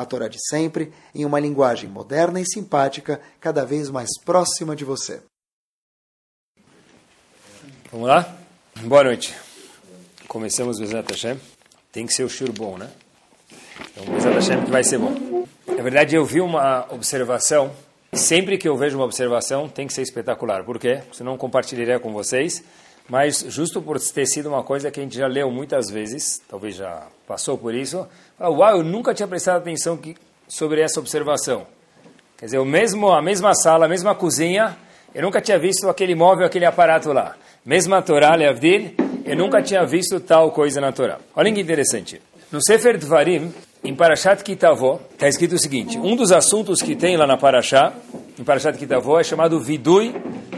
[0.00, 4.84] a Torá de sempre, em uma linguagem moderna e simpática, cada vez mais próxima de
[4.84, 5.22] você.
[7.92, 8.36] Vamos lá?
[8.82, 9.34] Boa noite.
[10.26, 11.38] Começamos o Bezat Hashem.
[11.92, 12.90] Tem que ser o shur bom, né?
[13.90, 15.46] Então, o Bezat Hashem que vai ser bom.
[15.66, 17.72] Na verdade, eu vi uma observação.
[18.12, 20.64] Sempre que eu vejo uma observação, tem que ser espetacular.
[20.64, 21.02] Por quê?
[21.12, 22.64] Senão compartilharia com vocês.
[23.10, 26.76] Mas justo por ter sido uma coisa que a gente já leu muitas vezes, talvez
[26.76, 28.06] já passou por isso,
[28.40, 30.16] fala, uau, eu nunca tinha prestado atenção que,
[30.48, 31.66] sobre essa observação.
[32.38, 34.76] Quer dizer, o mesmo, a mesma sala, a mesma cozinha,
[35.14, 37.36] eu nunca tinha visto aquele móvel, aquele aparato lá.
[37.64, 38.94] Mesma Torá, Leavdil,
[39.26, 41.18] eu nunca tinha visto tal coisa na Torá.
[41.36, 42.22] Olha que interessante.
[42.50, 43.52] No Sefer Dvarim,
[43.84, 47.94] em Parashat Kitavó, está escrito o seguinte, um dos assuntos que tem lá na Parashat,
[48.38, 50.14] em Parashat Kitavó, é chamado Vidui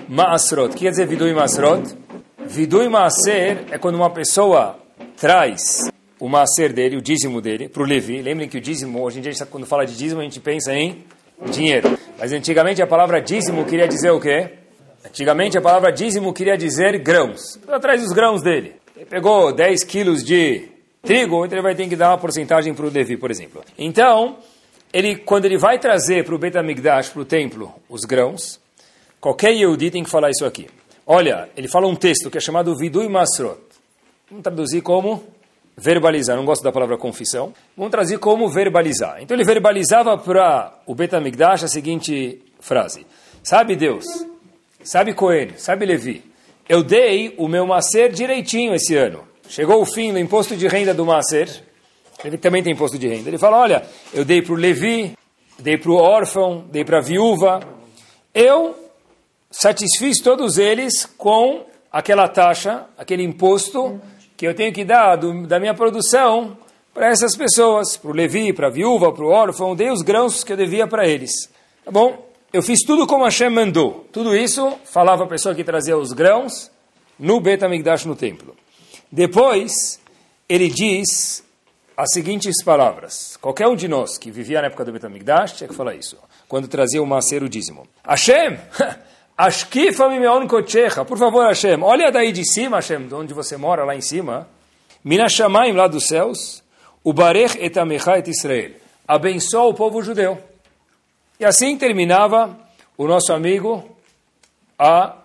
[0.08, 0.70] Maasrot.
[0.70, 1.96] O que quer dizer Vidui Maasrot?
[2.46, 4.76] Vidui Maaser é quando uma pessoa
[5.16, 5.90] traz
[6.22, 8.22] o Maaser dele, o dízimo dele, para o Levi.
[8.22, 11.02] Lembrem que o dízimo, hoje em dia, quando fala de dízimo, a gente pensa em
[11.50, 11.98] dinheiro.
[12.16, 14.50] Mas antigamente a palavra dízimo queria dizer o quê?
[15.04, 17.56] Antigamente a palavra dízimo queria dizer grãos.
[17.60, 18.76] Então traz os grãos dele.
[18.94, 20.68] Ele pegou 10 quilos de
[21.02, 23.60] trigo, então ele vai ter que dar uma porcentagem para o Levi, por exemplo.
[23.76, 24.36] Então,
[24.92, 28.60] ele, quando ele vai trazer para o Betamigdash, para o templo, os grãos,
[29.20, 30.68] qualquer Yehudi tem que falar isso aqui.
[31.04, 33.58] Olha, ele fala um texto que é chamado Vidui Masrot.
[34.30, 35.20] Vamos traduzir como
[35.76, 36.36] verbalizar.
[36.36, 37.52] Não gosto da palavra confissão.
[37.76, 39.22] Vamos traduzir como verbalizar.
[39.22, 43.06] Então ele verbalizava para o Betamigdash a seguinte frase:
[43.42, 44.04] Sabe Deus,
[44.82, 46.24] sabe Cohen, sabe Levi,
[46.68, 49.24] eu dei o meu macer direitinho esse ano.
[49.48, 51.48] Chegou o fim do imposto de renda do macer.
[52.24, 53.28] Ele também tem imposto de renda.
[53.28, 53.82] Ele fala: Olha,
[54.14, 55.12] eu dei para o Levi,
[55.58, 57.60] dei para o órfão, dei para a viúva.
[58.32, 58.74] Eu
[59.50, 64.00] satisfiz todos eles com aquela taxa, aquele imposto
[64.42, 66.58] que eu tenho que dar do, da minha produção
[66.92, 70.42] para essas pessoas, para o Levi, para a viúva, para o órfão, dei os grãos
[70.42, 71.48] que eu devia para eles.
[71.84, 72.28] Tá bom?
[72.52, 74.04] Eu fiz tudo como Hashem mandou.
[74.10, 76.72] Tudo isso falava a pessoa que trazia os grãos
[77.16, 78.56] no Bet HaMikdash no templo.
[79.12, 80.00] Depois,
[80.48, 81.44] ele diz
[81.96, 83.36] as seguintes palavras.
[83.36, 86.18] Qualquer um de nós que vivia na época do Bet HaMikdash tinha que falar isso.
[86.48, 87.86] Quando trazia o macer o dízimo.
[88.04, 88.58] Hashem!
[89.42, 91.04] Ashkifa mimeon kochecha.
[91.04, 94.46] Por favor, Hashem, olha daí de cima, Hashem, de onde você mora, lá em cima.
[95.02, 96.62] Minashamaim, lá dos céus.
[97.02, 98.70] O Barech et et Israel.
[99.06, 100.38] Abençoa o povo judeu.
[101.40, 102.56] E assim terminava
[102.96, 103.84] o nosso amigo
[104.78, 105.16] a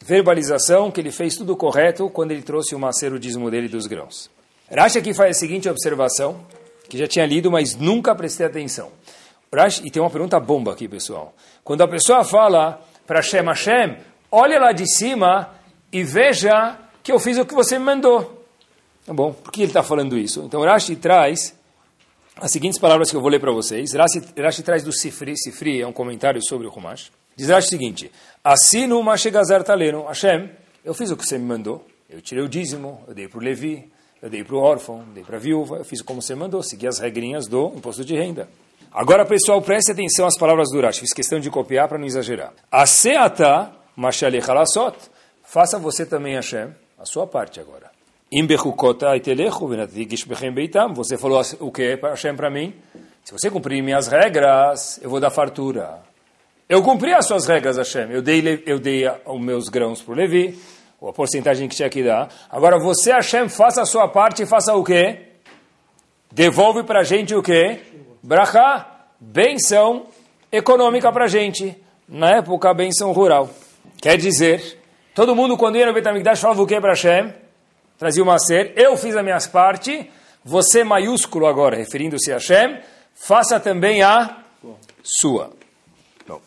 [0.00, 4.30] verbalização que ele fez tudo correto quando ele trouxe o macero dízimo dele dos grãos.
[4.72, 6.40] Rashi aqui faz a seguinte observação,
[6.88, 8.92] que já tinha lido, mas nunca prestei atenção.
[9.52, 11.34] Rashi, e tem uma pergunta bomba aqui, pessoal.
[11.64, 12.80] Quando a pessoa fala
[13.10, 13.96] para Hashem, Hashem,
[14.30, 15.50] olha lá de cima
[15.92, 18.46] e veja que eu fiz o que você me mandou.
[19.04, 20.44] Tá bom, por que ele está falando isso?
[20.44, 21.52] Então Rashi traz
[22.36, 23.94] as seguintes palavras que eu vou ler para vocês.
[23.94, 27.10] Rashi, Rashi traz do Sifri, Sifri é um comentário sobre o Humash.
[27.34, 28.12] Diz Rashi o seguinte,
[28.44, 30.48] Assino Mashegazar Taleno, Hashem,
[30.84, 33.42] eu fiz o que você me mandou, eu tirei o dízimo, eu dei para o
[33.42, 33.90] Levi,
[34.22, 36.86] eu dei para o órfão, dei para a viúva, eu fiz como você mandou, segui
[36.86, 38.48] as regrinhas do imposto de renda.
[38.92, 40.98] Agora, pessoal, preste atenção às palavras do Urash.
[40.98, 42.52] Fiz questão de copiar para não exagerar.
[42.72, 44.96] Aseata mashale halasot.
[45.44, 47.90] Faça você também, Hashem, a sua parte agora.
[50.94, 52.74] Você falou o que, Hashem, para mim?
[53.22, 56.00] Se você cumprir minhas regras, eu vou dar fartura.
[56.68, 58.10] Eu cumpri as suas regras, Hashem.
[58.10, 60.58] Eu dei, eu dei os meus grãos para o Levi,
[61.00, 62.28] a porcentagem que tinha que dar.
[62.50, 65.30] Agora você, Hashem, faça a sua parte e faça o quê?
[66.32, 67.80] Devolve para a gente o quê?
[68.22, 70.06] Brachá, benção
[70.52, 71.76] econômica para a gente.
[72.08, 73.48] Na época, benção rural.
[74.00, 74.78] Quer dizer,
[75.14, 77.32] todo mundo quando ia no Betamigdash falava o que para Hashem?
[77.98, 80.10] Trazia uma ser, eu fiz a minha parte,
[80.42, 82.80] você maiúsculo agora, referindo-se a Hashem,
[83.14, 84.38] faça também a
[85.02, 85.52] sua.
[86.26, 86.40] Bom,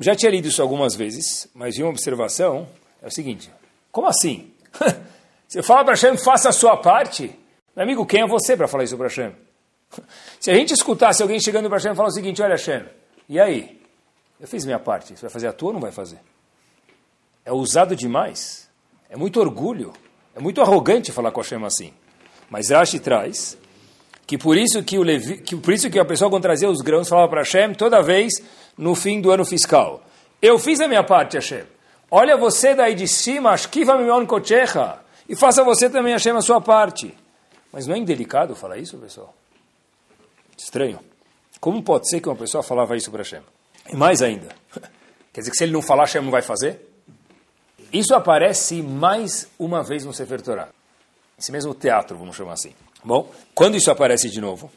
[0.00, 2.68] já tinha lido isso algumas vezes, mas uma observação
[3.00, 3.50] é o seguinte,
[3.92, 4.52] como assim?
[5.48, 7.36] Você fala para Hashem, faça a sua parte?
[7.74, 9.32] Meu amigo, quem é você para falar isso para Hashem?
[10.38, 12.84] Se a gente escutasse alguém chegando para Hashem e falar o seguinte, olha Hashem,
[13.28, 13.80] e aí?
[14.40, 16.18] Eu fiz minha parte, você vai fazer a tua ou não vai fazer?
[17.44, 18.68] É usado demais,
[19.08, 19.92] é muito orgulho,
[20.34, 21.92] é muito arrogante falar com Hashem assim.
[22.48, 23.58] Mas Rashi traz
[24.26, 26.80] que por isso que, o Levi, que por isso que a pessoa quando trazia os
[26.80, 28.32] grãos falava para Hashem toda vez
[28.78, 30.02] no fim do ano fiscal.
[30.40, 31.64] Eu fiz a minha parte, Hashem.
[32.10, 34.98] Olha você daí de cima, Ashkiva Mion Kochecha,
[35.28, 37.14] e faça você também, Hashem, a sua parte.
[37.72, 39.34] Mas não é indelicado falar isso, pessoal?
[40.62, 41.00] Estranho.
[41.58, 43.42] Como pode ser que uma pessoa falava isso para Hashem?
[43.90, 44.48] E mais ainda,
[45.32, 46.86] quer dizer que se ele não falar, Hashem não vai fazer?
[47.92, 50.68] Isso aparece mais uma vez no Sefer Torah.
[51.38, 52.72] Esse mesmo teatro, vamos chamar assim.
[53.02, 54.70] Bom, quando isso aparece de novo,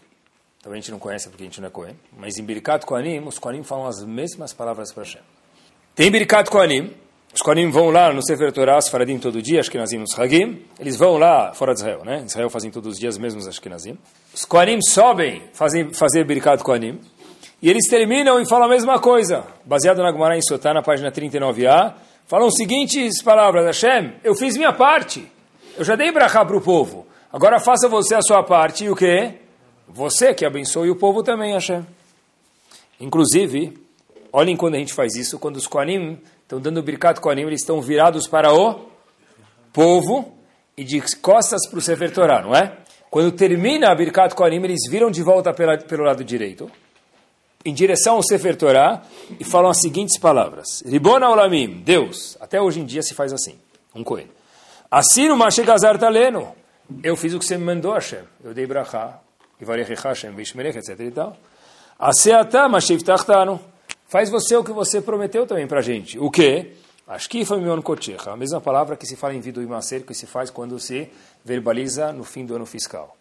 [0.62, 3.19] também a gente não conhece porque a gente não é Cohen, mas em Birkat Kohanim,
[3.19, 5.21] os Kohanim falam as mesmas palavras para Hashem.
[5.94, 6.95] Tem Birkat Kohanim,
[7.33, 10.95] os Kohanim vão lá no Sefer Torah, os Faradim todo dia, Ashkenazim nos Hagim, eles
[10.95, 12.24] vão lá fora de Israel, né?
[12.25, 13.97] Israel fazem todos os dias mesmo os Ashkenazim.
[14.33, 17.00] Os Kohanim sobem fazem, fazer Birkat Kohanim,
[17.62, 21.12] e eles terminam e falam a mesma coisa, baseado na Gemara em Sotá, na página
[21.12, 21.94] 39a,
[22.27, 25.25] falam as seguintes palavras, Hashem, eu fiz minha parte,
[25.77, 28.95] eu já dei brachá para o povo, Agora faça você a sua parte e o
[28.95, 29.33] que?
[29.88, 31.83] Você que abençoe o povo também, Hashem.
[33.00, 33.75] Inclusive,
[34.31, 36.19] olhem quando a gente faz isso, quando os Koanim
[36.54, 38.88] estão dando Birkat Koanim, eles estão virados para o
[39.72, 40.38] povo
[40.78, 42.78] e de costas para o Sefer Torah, não é?
[43.10, 46.70] Quando termina a Birkat Koanim, eles viram de volta pela, pelo lado direito,
[47.66, 49.02] em direção ao Sefer Torah,
[49.40, 50.84] e falam as seguintes palavras.
[50.86, 53.58] Ribona Olamim, Deus, até hoje em dia se faz assim,
[53.96, 54.30] um Kohen.
[54.92, 56.54] Assino Mashegazar Taleno,
[57.04, 58.24] eu fiz o que você me mandou, Hashem.
[58.44, 59.20] Eu dei brachá,
[59.60, 61.38] Ivarechecha Hashem, Vishmerech, etc e tal.
[61.98, 63.73] Aseata Mashivtachtanu.
[64.08, 66.20] Faz você o que você prometeu também para a gente.
[66.20, 66.74] O quê?
[67.08, 68.32] Ashkifa Mion Kochecha.
[68.32, 71.10] A mesma palavra que se fala em Vido e Macer, que se faz quando se
[71.44, 73.16] verbaliza no fim do ano fiscal.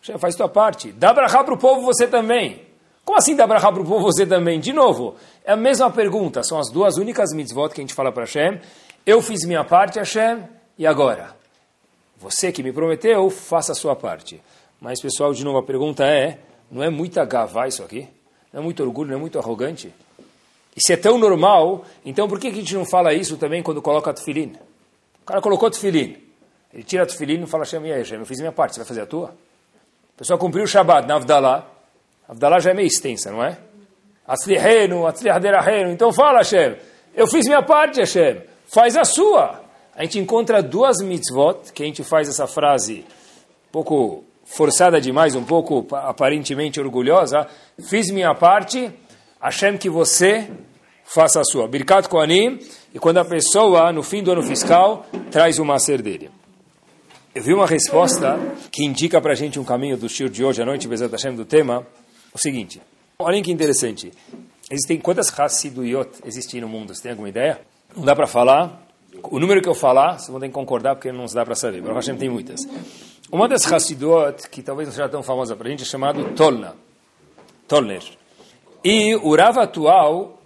[0.00, 0.92] Hashem, faz tua parte.
[0.92, 2.66] Dá brachá para o povo você também.
[3.04, 4.60] Como assim dá brachá para o povo você também?
[4.60, 6.42] De novo, é a mesma pergunta.
[6.42, 8.60] São as duas únicas mitzvot que a gente fala para Hashem.
[9.06, 10.44] Eu fiz minha parte, Hashem,
[10.76, 11.34] e agora?
[12.18, 14.42] Você que me prometeu, faça a sua parte.
[14.80, 16.38] Mas, pessoal, de novo, a pergunta é:
[16.70, 18.08] não é muita gavá isso aqui?
[18.52, 19.92] Não é muito orgulho, não é muito arrogante?
[20.78, 24.12] Se é tão normal, então por que a gente não fala isso também quando coloca
[24.12, 24.52] tefilim?
[25.22, 26.16] O cara colocou tefilim.
[26.72, 29.34] Ele tira tefilim e fala, Shem, eu fiz minha parte, você vai fazer a tua?
[30.14, 31.66] O pessoal cumpriu o Shabbat na Avdalá.
[32.28, 33.58] Avdalá já é meio extensa, não é?
[34.26, 35.90] Atzlihenu, Atzlihaderahenu.
[35.90, 36.76] Então fala, Hashem,
[37.14, 41.86] eu fiz minha parte, Hashem, faz a sua a gente encontra duas mitzvot, que a
[41.86, 43.04] gente faz essa frase
[43.68, 47.48] um pouco forçada demais, um pouco aparentemente orgulhosa.
[47.88, 48.92] Fiz minha parte,
[49.40, 50.50] Hashem que você
[51.04, 51.66] faça a sua.
[51.66, 52.58] Birkat Kohanim,
[52.92, 56.30] e quando a pessoa, no fim do ano fiscal, traz o macer dele.
[57.34, 58.38] Eu vi uma resposta
[58.72, 61.34] que indica para a gente um caminho do shir de hoje à noite, Bezat Hashem,
[61.36, 61.86] do tema,
[62.34, 62.82] o seguinte.
[63.18, 64.12] Olhem que interessante.
[64.70, 66.94] Existem quantas Hassiduyot existem no mundo?
[66.94, 67.60] Você tem alguma ideia?
[67.96, 68.86] Não dá para falar,
[69.22, 71.80] o número que eu falar, vocês vão ter que concordar porque não dá para saber.
[71.80, 72.60] Baruch Hashem tem muitas.
[73.30, 76.74] Uma das Hassidot, que talvez não seja tão famosa para a gente, é chamado Tolna.
[77.66, 78.02] Tolner.
[78.84, 80.40] E o Rav atual,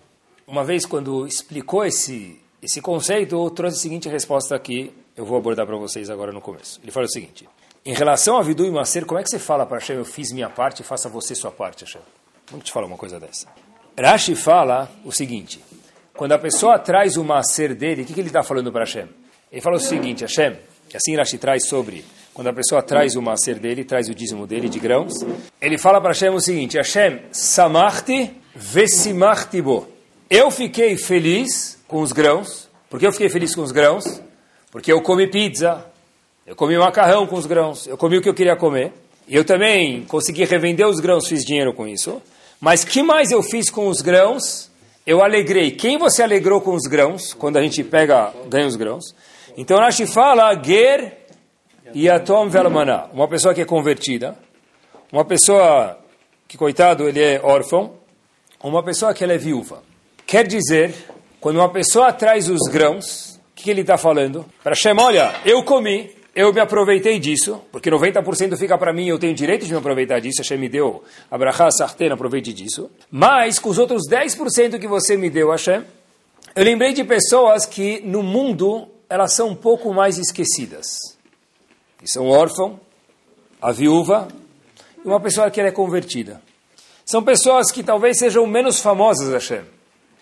[0.46, 5.66] uma vez quando explicou esse, esse conceito, trouxe a seguinte resposta que eu vou abordar
[5.66, 6.80] para vocês agora no começo.
[6.82, 7.46] Ele fala o seguinte,
[7.84, 10.32] em relação a Vidu e Macer, como é que você fala para Hashem, eu fiz
[10.32, 12.00] minha parte, faça você sua parte, Hashem?
[12.46, 13.48] Que te fala uma coisa dessa?
[13.98, 15.62] Rashi fala o seguinte,
[16.14, 19.08] quando a pessoa traz o macer dele, o que, que ele está falando para Hashem?
[19.50, 20.56] Ele fala o seguinte, Hashem,
[20.94, 24.68] assim Rashi traz sobre, quando a pessoa traz o macer dele, traz o dízimo dele
[24.68, 25.12] de grãos,
[25.60, 29.88] ele fala para Hashem o seguinte, Hashem, samachti vesimachti bo.
[30.28, 34.20] Eu fiquei feliz com os grãos, porque eu fiquei feliz com os grãos,
[34.70, 35.84] porque eu comi pizza,
[36.46, 38.92] eu comi macarrão com os grãos, eu comi o que eu queria comer,
[39.28, 42.20] e eu também consegui revender os grãos, fiz dinheiro com isso,
[42.60, 44.72] mas que mais eu fiz com os grãos?
[45.06, 45.72] eu alegrei.
[45.72, 49.14] Quem você alegrou com os grãos, quando a gente pega, ganha os grãos?
[49.56, 51.21] Então Rashi fala, Ger
[51.94, 54.36] Yatom Velmaná, uma pessoa que é convertida,
[55.12, 55.98] uma pessoa
[56.48, 57.94] que, coitado, ele é órfão,
[58.62, 59.82] uma pessoa que ela é viúva.
[60.26, 60.94] Quer dizer,
[61.40, 64.46] quando uma pessoa traz os grãos, o que, que ele está falando?
[64.62, 69.18] Para Shem, olha, eu comi, eu me aproveitei disso, porque 90% fica para mim, eu
[69.18, 72.90] tenho direito de me aproveitar disso, Hashem me deu, Abraha Sarten, aproveite disso.
[73.10, 75.82] Mas, com os outros 10% que você me deu, Hashem,
[76.54, 81.11] eu lembrei de pessoas que, no mundo, elas são um pouco mais esquecidas.
[82.02, 82.78] Que são órfão,
[83.60, 84.28] a viúva,
[85.02, 86.42] e uma pessoa que é convertida.
[87.06, 89.64] São pessoas que talvez sejam menos famosas, Hashem.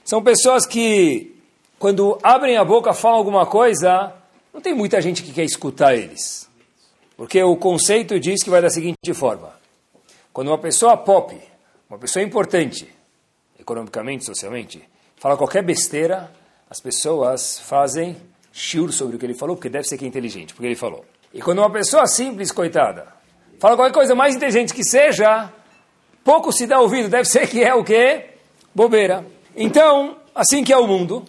[0.05, 1.35] São pessoas que,
[1.79, 4.15] quando abrem a boca, falam alguma coisa
[4.53, 6.49] não tem muita gente que quer escutar eles.
[7.17, 9.55] Porque o conceito diz que vai da seguinte forma:
[10.33, 11.37] quando uma pessoa pop,
[11.89, 12.89] uma pessoa importante,
[13.59, 14.83] economicamente, socialmente,
[15.17, 16.33] fala qualquer besteira,
[16.69, 18.17] as pessoas fazem
[18.53, 21.05] shiur sobre o que ele falou, porque deve ser que é inteligente, porque ele falou.
[21.33, 23.07] E quando uma pessoa simples, coitada,
[23.59, 25.53] fala qualquer coisa mais inteligente que seja,
[26.25, 28.31] pouco se dá ouvido, deve ser que é o quê?
[28.75, 29.25] Bobeira.
[29.57, 31.25] Então, assim que é o mundo,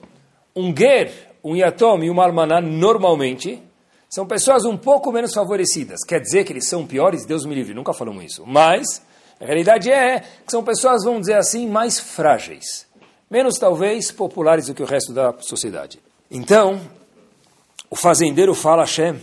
[0.55, 1.11] um ger,
[1.43, 3.61] um yatom e uma almaná, normalmente,
[4.09, 6.03] são pessoas um pouco menos favorecidas.
[6.03, 7.25] Quer dizer que eles são piores?
[7.25, 8.43] Deus me livre, nunca falamos isso.
[8.45, 9.01] Mas,
[9.39, 12.85] a realidade é que são pessoas, vamos dizer assim, mais frágeis.
[13.29, 15.99] Menos, talvez, populares do que o resto da sociedade.
[16.29, 16.81] Então,
[17.89, 19.19] o fazendeiro fala a Hashem,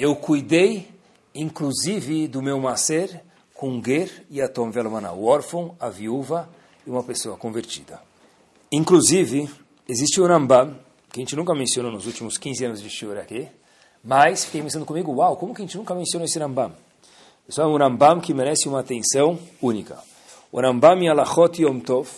[0.00, 0.88] eu cuidei,
[1.34, 6.48] inclusive, do meu macer com Ger e Atom Velmaná, o órfão, a viúva
[6.86, 8.00] e uma pessoa convertida.
[8.72, 9.46] Inclusive,
[9.86, 10.74] existe o Rambam,
[11.12, 13.46] que a gente nunca mencionou nos últimos 15 anos de Shur aqui,
[14.02, 16.72] mas fiquei pensando comigo, uau, como que a gente nunca mencionou esse Rambam?
[17.46, 19.98] Pessoal, é um Rambam que merece uma atenção única.
[20.50, 22.08] O Rambam em Alachot Yom Tov,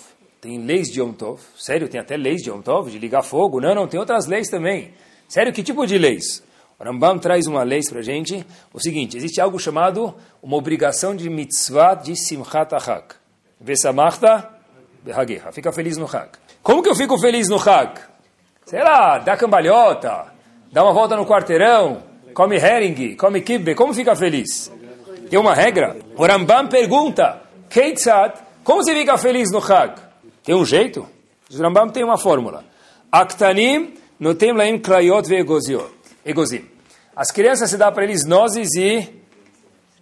[0.41, 3.61] tem leis de Yom Tov, sério, tem até leis de Yom Tov, de ligar fogo,
[3.61, 4.95] não, não, tem outras leis também.
[5.29, 6.45] Sério, que tipo de leis?
[6.83, 10.13] O Rambam traz uma lei para a gente, o seguinte, existe algo chamado
[10.43, 13.15] uma obrigação de mitzvah de Simchat Achak.
[13.61, 14.51] Vesamachta
[15.05, 15.53] behageha.
[15.53, 16.31] Fica feliz no Hag.
[16.61, 18.01] Como que eu fico feliz no Hag?
[18.67, 20.33] Sei lá, dá cambalhota,
[20.73, 22.03] dá uma volta no quarteirão,
[22.35, 24.73] come herring, come kibbe, como fica feliz?
[25.31, 25.97] Tem uma regra?
[26.17, 28.35] O Rambam pergunta, Keitzad,
[28.65, 30.03] como se fica feliz no Hag?
[30.43, 31.07] Tem um jeito?
[31.49, 32.65] O Rambam tem uma fórmula.
[33.13, 36.72] Aktanim notem laim krayot ve'egozim.
[37.15, 39.09] As crianças se dá para eles nozes e...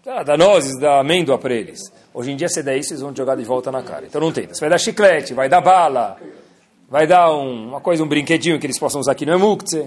[0.07, 1.81] Ah, dá nozes, dá amêndoa para eles.
[2.15, 4.07] Hoje em dia, se der isso, eles vão jogar de volta na cara.
[4.07, 4.47] Então não tem.
[4.47, 6.17] Você vai dar chiclete, vai dar bala,
[6.89, 9.87] vai dar um, uma coisa, um brinquedinho que eles possam usar aqui no Emukze.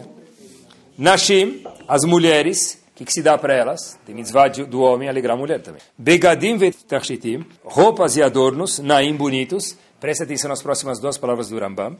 [0.97, 3.99] Nashim, as mulheres, o que, que, se dá para elas?
[4.05, 5.81] Tem mitzvah do homem alegrar a mulher também.
[5.97, 9.75] Begadim vetachitim, roupas e adornos, naim bonitos.
[9.99, 11.97] Preste atenção nas próximas duas palavras do Rambam.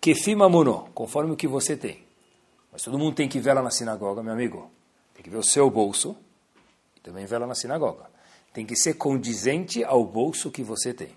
[0.00, 2.11] Kefim amuno, conforme o que você tem.
[2.72, 4.70] Mas todo mundo tem que ver lá na sinagoga, meu amigo.
[5.14, 6.16] Tem que ver o seu bolso
[6.96, 8.12] e também ver lá na sinagoga
[8.52, 11.08] tem que ser condizente ao bolso que você tem.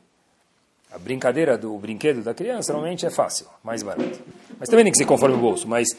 [0.92, 4.20] A brincadeira do brinquedo da criança normalmente é fácil, mais barato.
[4.58, 5.68] Mas também tem que ser conforme o bolso.
[5.68, 5.90] Mas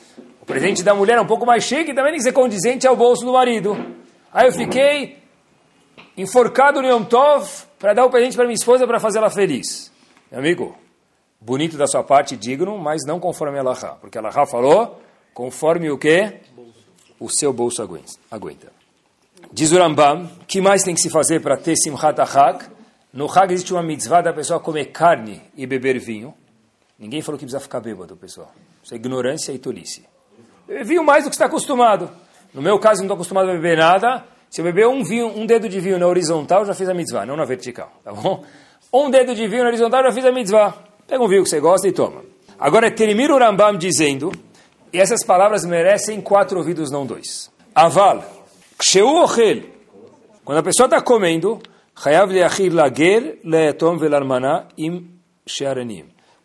[0.41, 2.87] o presente da mulher é um pouco mais chique e também tem que ser condizente
[2.87, 3.77] ao bolso do marido.
[4.33, 5.19] Aí eu fiquei
[6.17, 7.47] enforcado no Yom Tov
[7.79, 9.93] para dar o presente para minha esposa para fazer ela feliz.
[10.31, 10.75] Meu amigo,
[11.39, 13.99] bonito da sua parte, digno, mas não conforme a Allahá.
[14.01, 14.99] Porque a Allahá falou,
[15.37, 16.33] conforme o que?
[17.21, 17.83] O seu bolso
[18.31, 18.73] aguenta.
[19.53, 22.65] Diz o Rambam, que mais tem que se fazer para ter Simchat Hag?
[23.13, 26.33] No Hag existe uma mitzvah da pessoa comer carne e beber vinho.
[26.99, 28.51] Ninguém falou que precisa ficar bêbado, pessoal.
[28.83, 30.07] Isso é ignorância e tolice.
[30.67, 32.11] Beber vinho mais do que está acostumado.
[32.55, 34.25] No meu caso, não estou acostumado a beber nada.
[34.49, 37.27] Se eu beber um, vinho, um dedo de vinho na horizontal, já fiz a mitzvah,
[37.27, 38.43] não na vertical, tá bom?
[38.91, 40.75] Um dedo de vinho na horizontal, já fiz a mitzvah.
[41.07, 42.25] Pega um vinho que você gosta e toma.
[42.59, 44.33] Agora, termina o Rambam dizendo,
[44.97, 47.53] e essas palavras merecem quatro ouvidos, não dois.
[47.75, 48.25] Aval,
[50.43, 51.61] quando a pessoa está comendo,
[52.73, 53.39] lager
[54.79, 55.11] im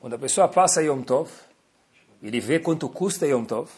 [0.02, 1.30] Quando a pessoa passa Yom Tov,
[2.22, 3.70] ele vê quanto custa Yom Tov.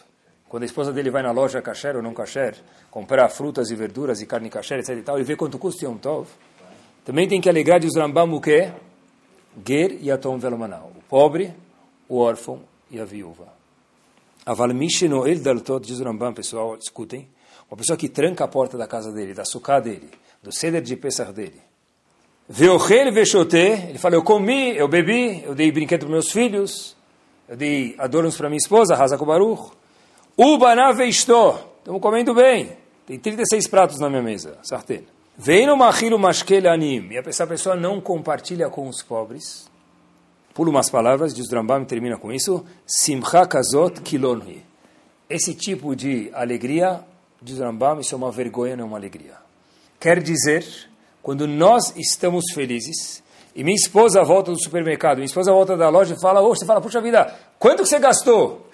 [0.49, 2.55] Quando a esposa dele vai na loja kasher ou não kasher,
[2.89, 5.97] comprar frutas e verduras e carne kasher, etc e tal, ele vê quanto custa Yom
[5.97, 6.27] Tov.
[7.05, 8.71] Também tem que alegrar de Rambam o quê?
[9.63, 10.37] Ger e Atom.
[10.37, 11.53] O pobre,
[12.09, 13.61] o órfão e a viúva.
[14.45, 17.29] Aval Mishenoel Daltot, diz o Rambam, pessoal, escutem.
[17.69, 20.09] Uma pessoa que tranca a porta da casa dele, da sucá dele,
[20.41, 21.61] do ceder de Pesach dele.
[22.47, 26.95] Veochel vechoté, ele fala, eu comi, eu bebi, eu dei brinquedo para meus filhos,
[27.47, 29.71] eu dei adornos para minha esposa, Hazako Baruch.
[30.37, 32.77] Ubaná veistó, estamos comendo bem.
[33.07, 35.05] Tem 36 pratos na minha mesa, sartén.
[35.37, 39.71] Vem no machilo mashkel anim, e essa pessoa não compartilha com os pobres.
[40.53, 42.63] Pulo umas palavras, diz Rambam e termina com isso.
[42.85, 44.63] Simcha kazot kilonhi.
[45.29, 47.01] Esse tipo de alegria
[47.41, 49.35] diz Rambam, isso é uma vergonha, não é uma alegria.
[49.99, 50.65] Quer dizer,
[51.21, 53.23] quando nós estamos felizes,
[53.55, 56.65] e minha esposa volta do supermercado, minha esposa volta da loja e fala, oh, você
[56.65, 58.67] fala, puxa vida, quanto que você gastou?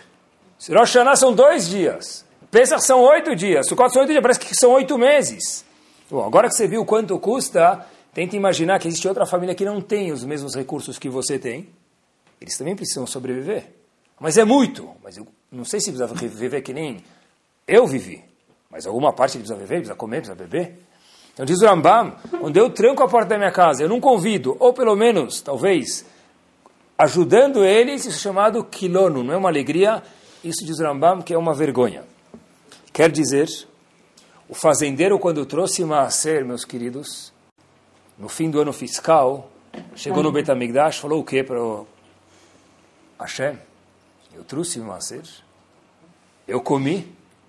[0.69, 4.55] Rosh Hashanah são dois dias, Pesach são oito dias, Sukkot são oito dias, parece que
[4.55, 5.63] são oito meses.
[6.09, 9.81] Bom, agora que você viu quanto custa, tenta imaginar que existe outra família que não
[9.81, 11.69] tem os mesmos recursos que você tem.
[12.39, 13.71] Eles também precisam sobreviver.
[14.19, 14.89] Mas é muito.
[15.03, 17.03] Mas eu não sei se precisa viver que nem
[17.67, 18.23] eu vivi.
[18.69, 20.79] Mas alguma parte precisa viver, precisa comer, precisa beber.
[21.33, 24.57] Então diz o Rambam, quando eu tranco a porta da minha casa, eu não convido,
[24.59, 26.05] ou pelo menos, talvez,
[26.97, 30.03] ajudando ele, isso é chamado quilono, não é uma alegria,
[30.43, 32.03] isso diz o Rambam que é uma vergonha.
[32.91, 33.47] Quer dizer,
[34.49, 37.28] o fazendeiro quando trouxe Maaser, meus queridos,
[38.19, 39.49] no fim do ano fiscal,
[39.95, 41.87] chegou no Betamigdash, falou o que para o
[43.17, 43.57] Hashem?
[44.35, 45.23] Eu trouxe Maaser,
[46.45, 47.07] eu comi,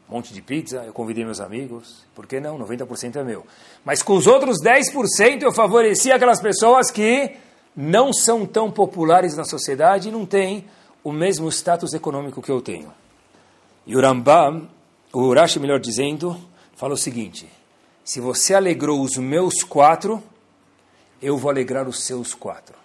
[0.09, 2.57] um monte de pizza, eu convidei meus amigos, por que não?
[2.59, 3.45] 90% é meu.
[3.85, 7.37] Mas com os outros 10% eu favoreci aquelas pessoas que
[7.75, 10.65] não são tão populares na sociedade e não têm
[11.03, 12.93] o mesmo status econômico que eu tenho.
[13.87, 14.69] E o Rambam,
[15.13, 16.37] o Urashi, melhor dizendo,
[16.77, 17.49] fala o seguinte,
[18.05, 20.23] se você alegrou os meus quatro,
[21.21, 22.77] eu vou alegrar os seus quatro.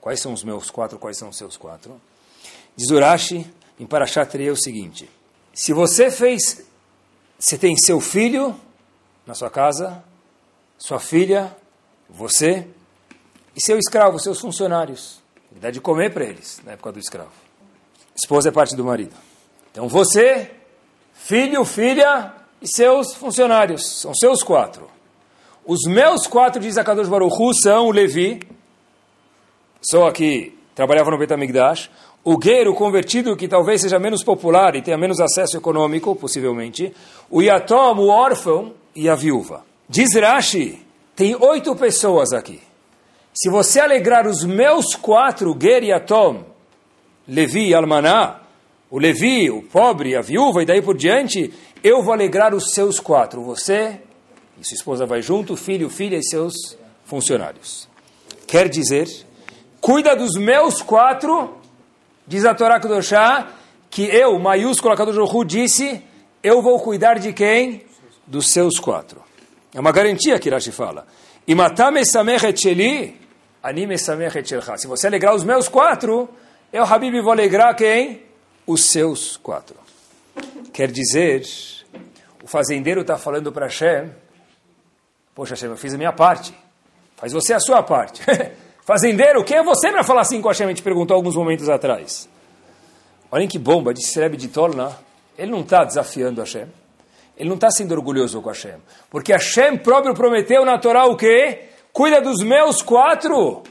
[0.00, 2.00] Quais são os meus quatro, quais são os seus quatro?
[2.76, 5.08] Diz Urashi, em Parashat é o seguinte,
[5.52, 6.64] se você fez,
[7.38, 8.58] você tem seu filho
[9.26, 10.02] na sua casa,
[10.76, 11.56] sua filha,
[12.08, 12.66] você
[13.56, 15.22] e seu escravo, seus funcionários.
[15.50, 17.30] Dá de comer para eles na época do escravo.
[18.14, 19.14] Esposa é parte do marido.
[19.70, 20.50] Então você,
[21.14, 24.90] filho, filha e seus funcionários, são seus quatro.
[25.66, 28.40] Os meus quatro, diz a Kadosh Baruch são o Levi,
[29.80, 31.90] só que trabalhava no Betamigdash,
[32.22, 36.94] o gueiro convertido, que talvez seja menos popular e tenha menos acesso econômico, possivelmente,
[37.30, 39.64] o Yatom, o órfão, e a viúva.
[39.88, 40.80] Diz Rashi,
[41.16, 42.60] tem oito pessoas aqui.
[43.32, 46.44] Se você alegrar os meus quatro, Ger e Yatom,
[47.26, 48.40] Levi e Almaná,
[48.90, 51.52] o Levi, o pobre, a viúva e daí por diante,
[51.82, 53.42] eu vou alegrar os seus quatro.
[53.42, 54.00] Você
[54.60, 56.54] e sua esposa vai junto, filho, filha e seus
[57.04, 57.88] funcionários.
[58.46, 59.08] Quer dizer,
[59.80, 61.62] cuida dos meus quatro
[62.26, 63.48] Diz a Torá Kudoshá
[63.90, 66.02] que eu, maiúsculo Kadosh disse,
[66.42, 67.84] eu vou cuidar de quem?
[68.26, 69.22] Dos seus quatro.
[69.72, 71.06] É uma garantia que Rashi fala.
[74.78, 76.28] Se você alegrar os meus quatro,
[76.72, 78.22] eu, Habib, vou alegrar quem?
[78.66, 79.76] Os seus quatro.
[80.72, 81.44] Quer dizer,
[82.42, 84.10] o fazendeiro está falando para Hashem,
[85.34, 86.54] poxa Hashem, eu fiz a minha parte,
[87.16, 88.22] faz você a sua parte.
[88.84, 90.66] Fazendeiro, quem é você para falar assim com Hashem?
[90.66, 92.28] A gente perguntou alguns momentos atrás.
[93.30, 94.96] Olhem que bomba, disse Rebbe de Tolna.
[95.36, 96.66] Ele não está desafiando Hashem.
[97.36, 98.76] Ele não está sendo orgulhoso com Hashem.
[99.10, 101.62] Porque Hashem próprio prometeu na Torá o quê?
[101.92, 103.62] Cuida dos meus quatro,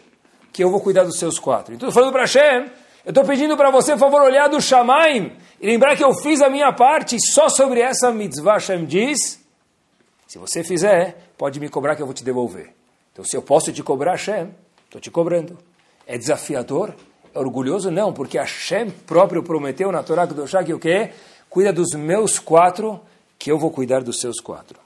[0.52, 1.74] que eu vou cuidar dos seus quatro.
[1.74, 2.72] Então, falando para Hashem,
[3.06, 6.42] eu estou pedindo para você, por favor, olhar do Shamaim e lembrar que eu fiz
[6.42, 7.18] a minha parte.
[7.34, 9.40] Só sobre essa mitzvah Hashem diz,
[10.28, 12.74] se você fizer, pode me cobrar que eu vou te devolver.
[13.12, 14.50] Então, se eu posso te cobrar, Hashem,
[14.86, 15.58] Estou te cobrando.
[16.08, 16.96] É desafiador?
[17.34, 17.92] É orgulhoso?
[17.92, 21.12] Não, porque Hashem próprio prometeu na Torá do que o quê?
[21.50, 22.98] Cuida dos meus quatro,
[23.38, 24.80] que eu vou cuidar dos seus quatro.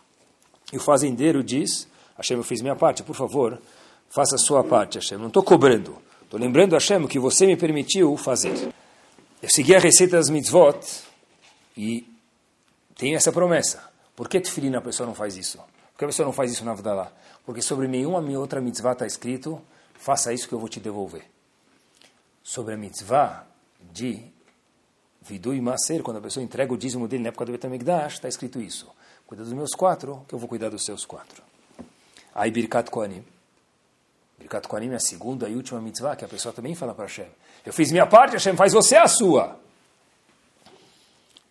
[0.73, 3.61] E o fazendeiro diz, Hashem, eu fiz minha parte, por favor,
[4.09, 5.19] faça a sua parte, Hashem.
[5.19, 5.95] Não estou cobrando.
[6.23, 8.73] Estou lembrando, Hashem, o que você me permitiu fazer.
[9.43, 10.79] Eu segui a receita das mitzvot
[11.77, 12.03] e
[12.95, 13.83] tenho essa promessa.
[14.15, 15.59] Por que tefilin a pessoa não faz isso?
[15.97, 17.11] Por que a pessoa não faz isso na lá?
[17.43, 19.59] Porque sobre nenhuma outra mitzvah está escrito
[19.95, 21.25] faça isso que eu vou te devolver.
[22.43, 23.47] Sobre a mitzvah
[23.91, 24.23] de
[25.23, 28.27] vidu e maser, quando a pessoa entrega o dízimo dele na época do Betamigdash, está
[28.27, 28.87] escrito isso.
[29.25, 31.41] Cuida dos meus quatro, que eu vou cuidar dos seus quatro.
[32.35, 33.25] Aí Birkat Kohanim.
[34.37, 37.27] Birkat Kohanim é a segunda e última mitzvah que a pessoa também fala para Hashem.
[37.65, 39.59] Eu fiz minha parte, Hashem, faz você a sua.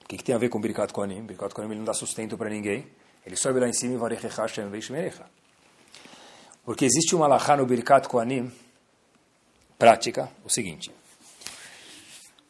[0.05, 1.23] O que, que tem a ver com Birkat Kohanim?
[1.23, 2.87] Birkat Kohanim ele não dá sustento para ninguém.
[3.27, 5.25] Ele sobe lá em cima e vai Hashem Veishmerecha.
[6.65, 8.53] Porque existe uma alahá no Birkat Kohanim,
[9.77, 10.93] prática, o seguinte.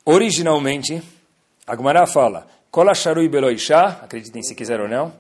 [0.05, 1.03] Originalmente,
[1.67, 5.15] a Gemara fala, Kola Sharui Belo Isha, acreditem se quiser ou não,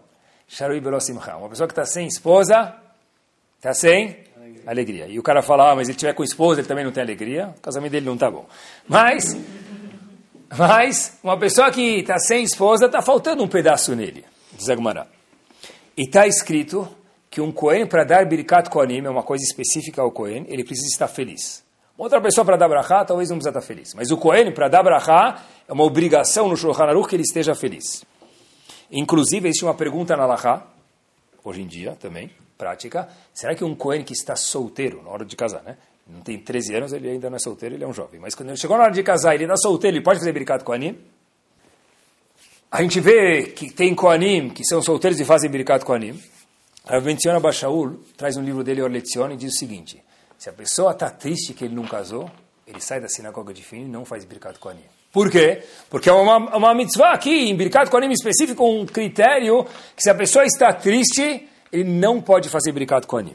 [0.46, 1.36] Sharui Belo Simcha.
[1.36, 2.74] Uma pessoa que está sem esposa,
[3.56, 4.62] está sem alegria.
[4.66, 5.06] alegria.
[5.08, 7.54] E o cara fala, ah, mas ele tiver com esposa, ele também não tem alegria,
[7.56, 8.46] o casamento dele não está bom.
[8.86, 9.34] Mas,
[10.56, 15.15] mas, uma pessoa que está sem esposa, está faltando um pedaço nele, diz a Gemara.
[15.96, 16.86] E está escrito
[17.30, 20.88] que um Cohen, para dar Birkat Kohanim, é uma coisa específica ao Cohen, ele precisa
[20.88, 21.64] estar feliz.
[21.96, 23.94] Outra pessoa para dar Brachá, talvez não precisa estar feliz.
[23.94, 27.54] Mas o Cohen, para dar Brachá, é uma obrigação no Shulchan Aruch que ele esteja
[27.54, 28.04] feliz.
[28.90, 30.66] Inclusive, existe uma pergunta na Lachá,
[31.42, 33.08] hoje em dia também, prática.
[33.32, 35.78] Será que um Cohen que está solteiro, na hora de casar, né?
[36.06, 38.20] Não tem 13 anos, ele ainda não é solteiro, ele é um jovem.
[38.20, 40.62] Mas quando ele chegou na hora de casar, ele está solteiro, ele pode fazer Birkat
[40.62, 40.98] Kohanim?
[42.70, 46.20] A gente vê que tem Kohanim que são solteiros e fazem Birkat Kohanim.
[46.84, 50.02] Rav Benzion Bashaul traz um livro dele, Orlezione, e diz o seguinte,
[50.38, 52.30] se a pessoa está triste que ele não casou,
[52.66, 54.84] ele sai da sinagoga de fim e não faz Birkat Kohanim.
[55.12, 55.62] Por quê?
[55.88, 60.14] Porque é uma, uma mitzvah aqui, em Birkat Kohanim específico, um critério que se a
[60.14, 63.34] pessoa está triste, ele não pode fazer Birkat Kohanim.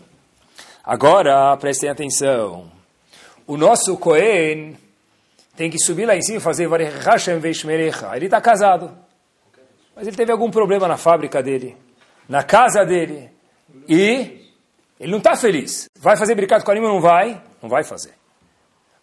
[0.83, 2.71] Agora, prestem atenção.
[3.47, 4.77] O nosso Kohen
[5.55, 6.69] tem que subir lá em cima e fazer
[8.15, 8.91] Ele está casado.
[9.95, 11.77] Mas ele teve algum problema na fábrica dele,
[12.27, 13.29] na casa dele
[13.87, 14.49] e
[14.99, 15.89] ele não está feliz.
[15.99, 17.41] Vai fazer brincado com a ou não vai?
[17.61, 18.13] Não vai fazer.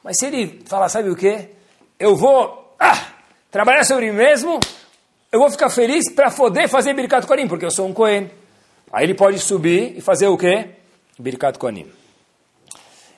[0.02, 1.48] Mas se ele falar, sabe o que?
[1.98, 3.08] Eu vou ah,
[3.50, 4.60] trabalhar sobre mim mesmo,
[5.30, 8.30] eu vou ficar feliz para poder fazer Birkat Kohanim, porque eu sou um Kohen.
[8.92, 10.70] Aí ele pode subir e fazer o quê?
[11.18, 11.90] Birkat Kohanim.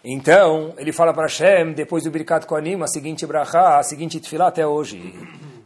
[0.02, 4.48] Então, ele fala para Hashem, depois do Birkat Kohanim, a seguinte brachá, a seguinte tefilá
[4.48, 5.14] até hoje.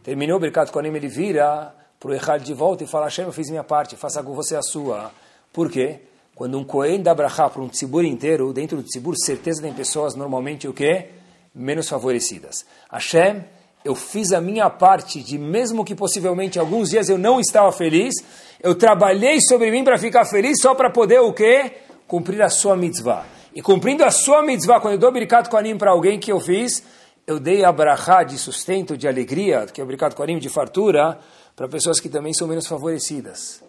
[0.03, 1.73] Terminou o Birkat Kohanim, ele vira
[2.05, 4.55] para o Echad de volta e fala, Hashem, eu fiz minha parte, faça com você
[4.55, 5.11] a sua.
[5.51, 6.01] Por quê?
[6.35, 10.13] Quando um Kohen dá brachá para um tzibur inteiro, dentro do tzibur, certeza tem pessoas
[10.13, 11.07] normalmente o quê?
[11.55, 12.63] Menos favorecidas.
[12.91, 13.43] Hashem,
[13.83, 18.13] eu fiz a minha parte de mesmo que possivelmente alguns dias eu não estava feliz,
[18.61, 21.71] eu trabalhei sobre mim para ficar feliz só para poder o quê?
[22.07, 23.25] Cumprir a sua mitzvah.
[23.55, 26.83] E cumprindo a sua mitzvah, quando eu dou birikat koanim para alguém que eu fiz,
[27.25, 31.17] eu dei a brachá de sustento, de alegria, que é o birikat koanim de fartura,
[31.55, 33.61] para pessoas que também são menos favorecidas.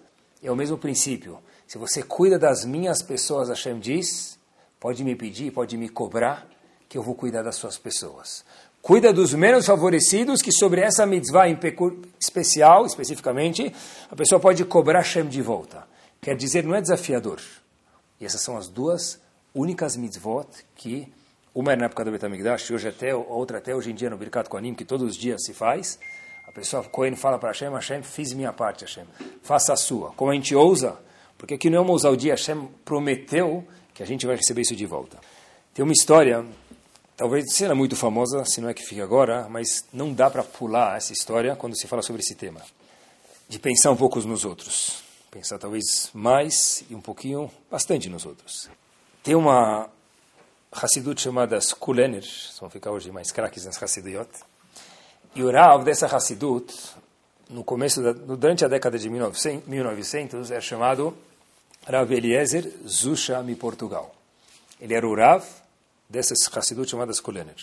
[0.42, 1.38] É o mesmo princípio.
[1.66, 4.38] Se você cuida das minhas pessoas, Hashem diz,
[4.78, 6.46] pode me pedir, pode me cobrar,
[6.88, 8.44] que eu vou cuidar das suas pessoas
[8.86, 11.48] cuida dos menos favorecidos, que sobre essa mitzvah
[12.20, 13.74] especial, especificamente,
[14.08, 15.82] a pessoa pode cobrar Shem de volta.
[16.20, 17.40] Quer dizer, não é desafiador.
[18.20, 19.20] E essas são as duas
[19.52, 20.46] únicas mitzvot
[20.76, 21.12] que,
[21.52, 24.48] uma é na época do Betamigdash, hoje até, outra até hoje em dia no Birkat
[24.48, 25.98] Kohanim, que todos os dias se faz.
[26.56, 29.04] Pessoa, Kohen, fala para Hashem, Hashem, fiz minha parte, Hashem,
[29.42, 30.12] faça a sua.
[30.12, 30.98] Como a gente ousa,
[31.36, 34.86] porque aqui não é uma ousadia, Hashem prometeu que a gente vai receber isso de
[34.86, 35.18] volta.
[35.74, 36.44] Tem uma história
[37.16, 40.98] Talvez seja muito famosa, se não é que fica agora, mas não dá para pular
[40.98, 42.60] essa história quando se fala sobre esse tema.
[43.48, 45.02] De pensar um pouco nos outros.
[45.30, 48.68] Pensar talvez mais e um pouquinho, bastante nos outros.
[49.22, 49.88] Tem uma
[50.70, 52.24] Hassidut chamada Skulener,
[52.60, 54.28] vão ficar hoje mais craques nas Hassiduyot.
[55.36, 56.74] E o Rav dessa Hassidut,
[57.50, 61.14] no começo, da, durante a década de 1900, 1900 é chamado
[61.86, 64.14] Rav Eliezer Zusham Portugal.
[64.80, 65.44] Ele era o Rav
[66.08, 67.54] dessas Hassidut chamadas Kolener.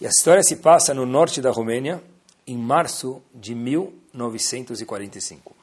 [0.00, 2.00] E a história se passa no norte da Romênia,
[2.46, 5.56] em março de 1945.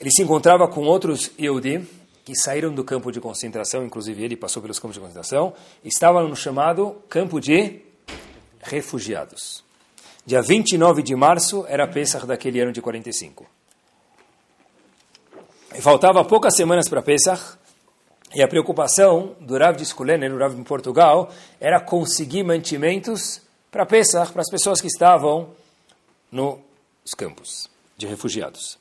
[0.00, 1.86] Ele se encontrava com outros Yehudim
[2.24, 5.52] que saíram do campo de concentração, inclusive ele passou pelos campos de concentração,
[5.84, 7.82] estavam no chamado campo de
[8.62, 9.62] refugiados.
[10.24, 13.44] Dia 29 de março era Pesach daquele ano de 45.
[15.74, 17.58] E faltava poucas semanas para Pesach,
[18.34, 21.30] e a preocupação do Rav de Skulener, no Rav em Portugal,
[21.60, 25.50] era conseguir mantimentos para Pesach, para as pessoas que estavam
[26.30, 28.78] nos campos de refugiados.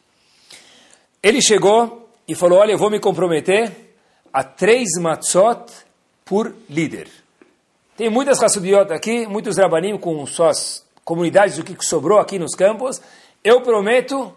[1.23, 3.95] Ele chegou e falou, olha, eu vou me comprometer
[4.31, 5.71] a três matzot
[6.23, 7.09] por líder.
[7.97, 13.01] Tem muitas raçudiot aqui, muitos rabanim com suas comunidades do que sobrou aqui nos campos.
[13.43, 14.33] Eu prometo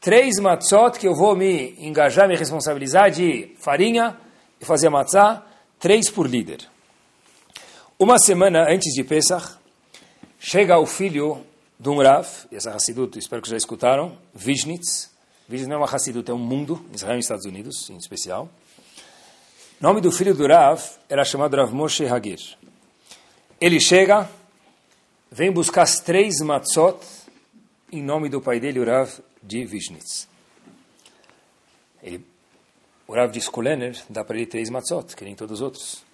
[0.00, 4.18] três matzot que eu vou me engajar, me responsabilizar de farinha,
[4.60, 5.46] e fazia matzá,
[5.78, 6.68] três por líder.
[7.96, 9.54] Uma semana antes de Pesach,
[10.40, 11.46] chega o filho
[11.78, 15.12] de um Rav, essa Hassidut, espero que já escutaram, Vishnitz.
[15.48, 18.50] Vishnitz não é uma Hassidut, é um mundo, Israel e Estados Unidos, em especial.
[19.80, 22.40] O nome do filho do Rav era chamado Rav Moshe Hagir.
[23.60, 24.28] Ele chega,
[25.30, 26.98] vem buscar as três matzot
[27.92, 29.10] em nome do pai dele, o Rav
[29.42, 30.28] de Vishnitz.
[32.02, 32.24] Ele
[33.08, 36.04] o Rav de Skulener dá para ele três matzot, que nem todos os outros.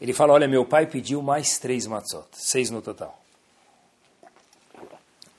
[0.00, 3.20] Ele fala, olha, meu pai pediu mais três matzot, seis no total.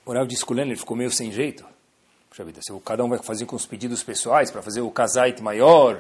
[0.06, 1.66] O Rav de Skulener ficou meio sem jeito.
[2.30, 5.42] Puxa vida, se cada um vai fazer com os pedidos pessoais para fazer o casait
[5.42, 6.00] maior,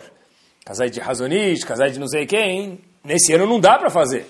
[0.63, 4.28] casait de razonite, casait de não sei quem, nesse ano não dá para fazer.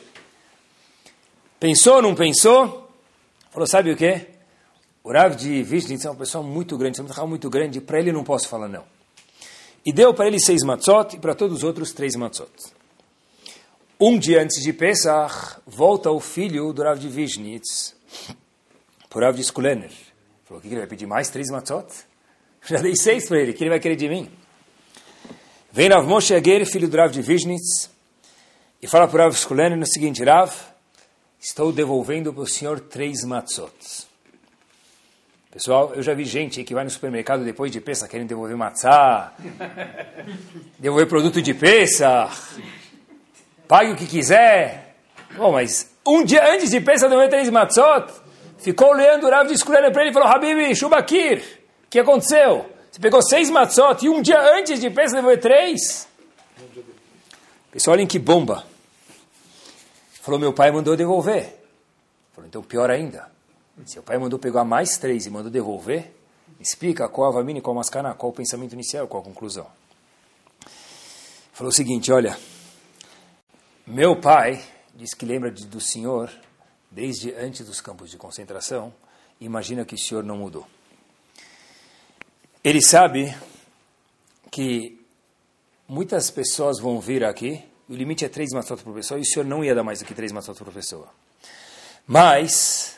[1.59, 2.89] Pensou, não pensou?
[3.51, 4.27] Falou, sabe o que?
[5.03, 8.13] O Rav de Vishnitz é uma pessoa muito grande, é uma muito grande, para ele
[8.13, 8.85] não posso falar não.
[9.85, 12.49] E deu para ele seis matzot e para todos os outros três matzot.
[13.99, 17.93] Um dia antes de Pesach, volta o filho do Rav de Vishnitz,
[19.09, 19.91] por Rav de Skulener.
[20.45, 21.29] Falou, o que ele vai pedir mais?
[21.29, 21.87] Três matzot?
[22.65, 24.31] Já dei seis para ele, o que ele vai querer de mim?
[25.73, 27.89] Vem Rav Moshe Aguer, filho do Rav de Vishnitz,
[28.81, 30.68] e fala para o Rav Skulener o seguinte, Rav,
[31.39, 34.09] estou devolvendo para o senhor três matzot.
[35.51, 39.33] Pessoal, eu já vi gente que vai no supermercado depois de peça querendo devolver matzá,
[40.77, 42.29] devolver produto de peça,
[43.67, 44.95] pague o que quiser.
[45.35, 48.13] Bom, mas um dia antes de peça devolver três matzot,
[48.59, 51.41] ficou olhando o Rav de escolher para ele e falou, Habib, Shubakir,
[51.85, 52.69] o que aconteceu?
[52.91, 56.07] Você pegou seis matzot e um dia antes de peça devolver três?
[57.71, 58.68] Pessoal, olhem que bomba.
[60.29, 61.59] Falou, meu pai mandou devolver.
[62.33, 63.31] Falou, então pior ainda.
[63.83, 66.13] Se o pai mandou pegar mais três e mandou devolver,
[66.59, 69.65] explica qual a vamina, qual a mascana, qual o pensamento inicial, qual a conclusão.
[71.51, 72.37] Falou o seguinte, olha,
[73.87, 74.63] meu pai
[74.93, 76.29] diz que lembra de, do senhor
[76.91, 78.93] desde antes dos campos de concentração,
[79.41, 80.67] imagina que o senhor não mudou.
[82.63, 83.35] ele sabe
[84.51, 85.03] que
[85.87, 89.45] muitas pessoas vão vir aqui, o limite é três matzot por pessoa, e o senhor
[89.45, 91.07] não ia dar mais do que três matzot por pessoa.
[92.05, 92.95] Mas,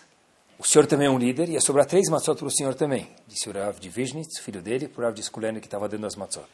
[0.60, 3.10] o senhor também é um líder, e ia sobrar três matzot para o senhor também,
[3.28, 6.06] disse o Rav de Vishnitz, filho dele, para o Rav de Skulene, que estava dando
[6.06, 6.46] as matzot.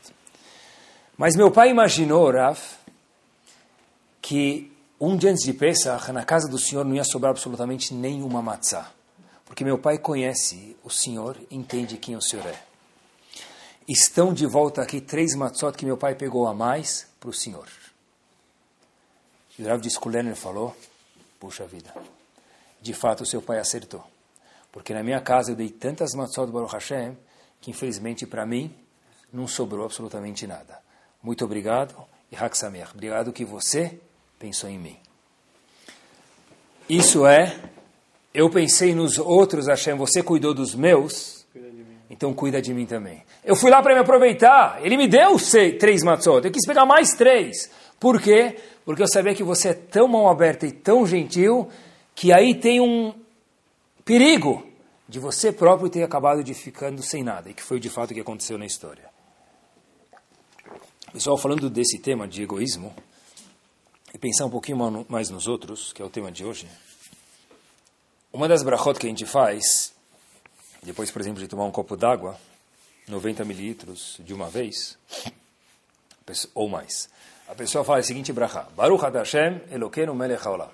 [1.18, 2.60] Mas meu pai imaginou, Rav,
[4.22, 8.42] que um dia antes de Pesach, na casa do senhor não ia sobrar absolutamente nenhuma
[8.42, 8.92] matzah.
[9.46, 12.60] Porque meu pai conhece o senhor, entende quem o senhor é.
[13.88, 17.68] Estão de volta aqui três matzot que meu pai pegou a mais para o senhor.
[19.58, 19.90] E o Rav de
[20.36, 20.76] falou,
[21.40, 21.94] puxa vida,
[22.82, 24.04] de fato o seu pai acertou.
[24.72, 27.18] Porque na minha casa eu dei tantas matzot Baruch Hashem,
[27.60, 28.74] que infelizmente para mim
[29.34, 30.80] não sobrou absolutamente nada.
[31.24, 31.96] Muito obrigado
[32.32, 32.92] e Hak Sameach.
[32.94, 34.00] Obrigado que você
[34.38, 34.98] pensou em mim.
[36.88, 37.60] Isso é,
[38.34, 41.46] eu pensei nos outros, Hashem, você cuidou dos meus,
[42.10, 43.24] então cuida de mim também.
[43.44, 46.86] Eu fui lá para me aproveitar, ele me deu seis, três matzot, eu quis pegar
[46.86, 47.70] mais três.
[48.00, 48.58] Por quê?
[48.88, 51.70] Porque eu sabia que você é tão mão aberta e tão gentil,
[52.16, 53.14] que aí tem um
[54.06, 54.66] perigo
[55.10, 58.14] de você próprio ter acabado de ficando sem nada, e que foi de fato o
[58.14, 59.10] que aconteceu na história.
[61.12, 62.96] Pessoal, falando desse tema de egoísmo,
[64.14, 66.66] e pensar um pouquinho mais nos outros, que é o tema de hoje,
[68.32, 69.94] uma das brachot que a gente faz,
[70.82, 72.40] depois, por exemplo, de tomar um copo d'água,
[73.06, 74.98] 90 mililitros de uma vez,
[76.56, 77.10] ou mais,
[77.48, 80.70] a pessoa fala a seguinte brachá, Baruch Hashem Elokeinu melech haolam,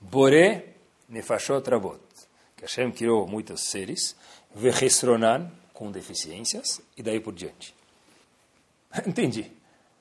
[0.00, 0.64] Bore
[1.08, 2.00] nefashot rabot,
[2.56, 4.14] que Hashem criou muitos seres,
[4.54, 7.74] vechesronan, com deficiências, e daí por diante.
[9.06, 9.50] Entendi.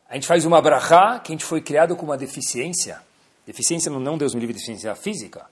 [0.09, 3.01] A gente faz uma brachá que a gente foi criado com uma deficiência.
[3.45, 5.45] Deficiência não Deus me livre de deficiência física,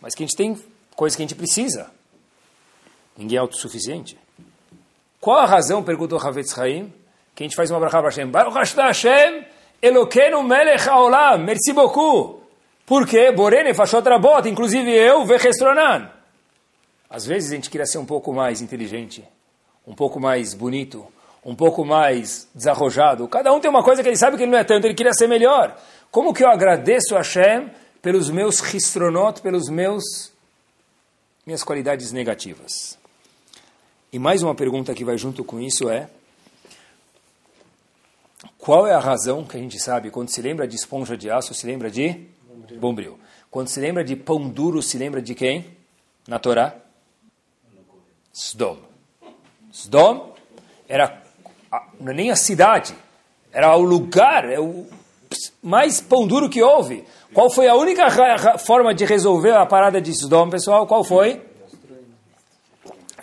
[0.00, 0.56] mas que a gente tem
[0.94, 1.90] coisas que a gente precisa.
[3.16, 4.16] Ninguém é autossuficiente.
[5.20, 6.92] Qual a razão, perguntou Havetz Haim,
[7.34, 8.26] que a gente faz uma brachá para Hashem?
[8.26, 9.44] Baruch Hashem,
[9.84, 12.40] Eloquenu melech haolam, merci beaucoup.
[12.86, 13.30] Por quê?
[13.32, 16.10] Borene fashot rabot, inclusive eu, vechestronan.
[17.10, 19.22] Às vezes a gente queria ser um pouco mais inteligente,
[19.86, 21.06] um pouco mais bonito,
[21.44, 23.28] um pouco mais desarrojado.
[23.28, 25.12] Cada um tem uma coisa que ele sabe que ele não é tanto, ele queria
[25.12, 25.78] ser melhor.
[26.10, 27.70] Como que eu agradeço a Hashem
[28.00, 30.32] pelos meus ristronot, pelos meus
[31.44, 32.98] minhas qualidades negativas?
[34.10, 36.08] E mais uma pergunta que vai junto com isso é:
[38.58, 41.54] qual é a razão que a gente sabe quando se lembra de esponja de aço,
[41.54, 42.80] se lembra de bombril?
[42.80, 43.18] bombril.
[43.50, 45.66] Quando se lembra de pão duro, se lembra de quem?
[46.26, 46.74] Na Torá?
[48.32, 48.78] Sdom.
[49.72, 50.34] Sdom
[50.88, 51.22] era
[52.00, 52.94] não é nem a cidade,
[53.52, 54.86] era o lugar, é o
[55.62, 57.04] mais pão duro que houve.
[57.32, 58.06] Qual foi a única
[58.58, 60.86] forma de resolver a parada de Sodom, pessoal?
[60.86, 61.42] Qual foi?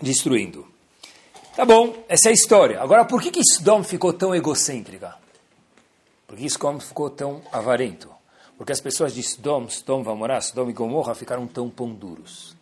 [0.01, 0.70] Destruindo.
[1.56, 2.82] Tá bom, essa é a história.
[2.82, 5.16] Agora, por que, que Sodom ficou tão egocêntrica?
[6.26, 8.10] Por que Sodom ficou tão avarento?
[8.58, 12.56] Porque as pessoas de Sodom, Sodom, Vamorá, Sodom e Gomorra ficaram tão pão duros.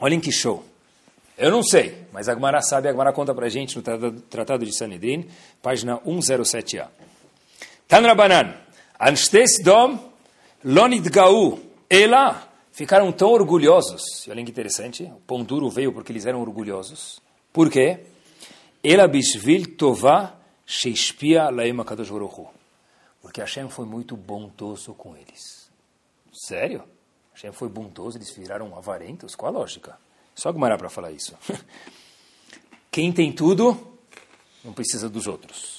[0.00, 0.64] Olhem que show.
[1.36, 3.82] Eu não sei, mas a Gemara sabe, a Gemara conta para a gente no
[4.22, 5.28] Tratado de Sanedrin,
[5.62, 6.88] página 107a.
[7.86, 8.54] Tanrabanan,
[8.98, 9.98] Anstes Dom,
[10.64, 11.58] Lonid Gau,
[11.90, 12.47] Ela,
[12.78, 14.24] ficaram tão orgulhosos.
[14.24, 17.20] E olha que interessante, o pão duro veio porque eles eram orgulhosos.
[17.52, 18.06] Por quê?
[18.84, 19.08] Ela
[23.20, 25.68] Porque Hashem foi muito bondoso com eles.
[26.32, 26.84] Sério?
[27.34, 29.34] Hashem foi bondoso, eles viraram avarentos?
[29.34, 29.98] Qual a lógica?
[30.32, 31.34] Só Gumará para falar isso.
[32.92, 33.76] Quem tem tudo,
[34.64, 35.77] não precisa dos outros.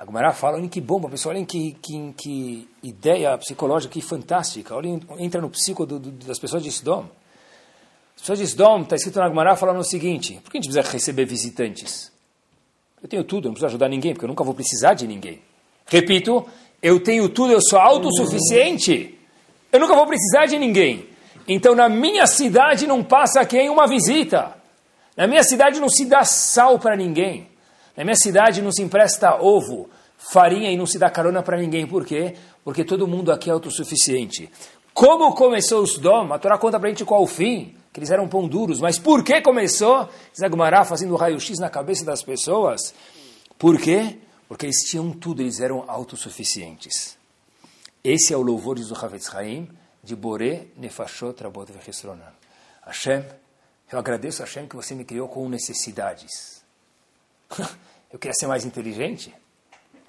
[0.00, 4.74] A Gumará fala, olhem que bomba, pessoal, olhem que, que, que ideia psicológica, que fantástica.
[4.74, 7.04] Olhem, entra no psico do, do, das pessoas de Sdom.
[8.16, 10.72] As pessoas de Sdom, está escrito na Gumará, falando o seguinte, por que a gente
[10.72, 12.10] precisa receber visitantes?
[13.02, 15.42] Eu tenho tudo, eu não preciso ajudar ninguém, porque eu nunca vou precisar de ninguém.
[15.84, 16.48] Repito,
[16.82, 19.18] eu tenho tudo, eu sou autossuficiente.
[19.70, 21.10] Eu nunca vou precisar de ninguém.
[21.46, 24.56] Então, na minha cidade não passa quem uma visita.
[25.14, 27.49] Na minha cidade não se dá sal para ninguém.
[28.00, 31.86] Na minha cidade não se empresta ovo, farinha e não se dá carona para ninguém.
[31.86, 32.34] Por quê?
[32.64, 34.50] Porque todo mundo aqui é autossuficiente.
[34.94, 36.32] Como começou os dom?
[36.32, 37.76] A Torá conta para a gente qual o fim.
[37.92, 38.80] Que eles eram pão duros.
[38.80, 40.08] Mas por que começou?
[40.34, 40.48] Zé
[40.86, 42.94] fazendo raio-x na cabeça das pessoas.
[43.58, 44.16] Por quê?
[44.48, 47.18] Porque eles tinham tudo, eles eram autossuficientes.
[48.02, 49.68] Esse é o louvor de Havetz Haim,
[50.02, 52.32] de Boré Nefashot Rabot Vechesronan.
[52.82, 53.26] Hashem,
[53.92, 56.64] eu agradeço a Hashem que você me criou com necessidades.
[58.12, 59.34] eu queria ser mais inteligente.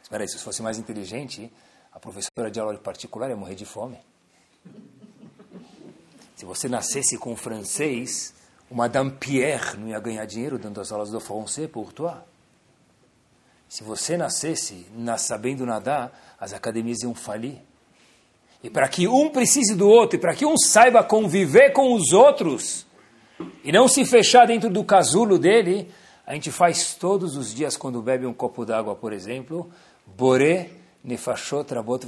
[0.02, 1.52] Espera aí, se eu fosse mais inteligente,
[1.92, 3.98] a professora de aula particular ia morrer de fome.
[6.36, 8.34] Se você nascesse com francês,
[8.70, 12.16] o Madame Pierre não ia ganhar dinheiro dando as aulas do Français pour toi.
[13.70, 14.88] Se você nascesse
[15.18, 17.62] sabendo nadar, as academias iam falir.
[18.64, 22.12] E para que um precise do outro, e para que um saiba conviver com os
[22.12, 22.86] outros,
[23.64, 25.92] e não se fechar dentro do casulo dele,
[26.32, 29.70] a gente faz todos os dias quando bebe um copo d'água, por exemplo,
[30.18, 30.70] Boré
[31.04, 32.08] Nefashot Rabot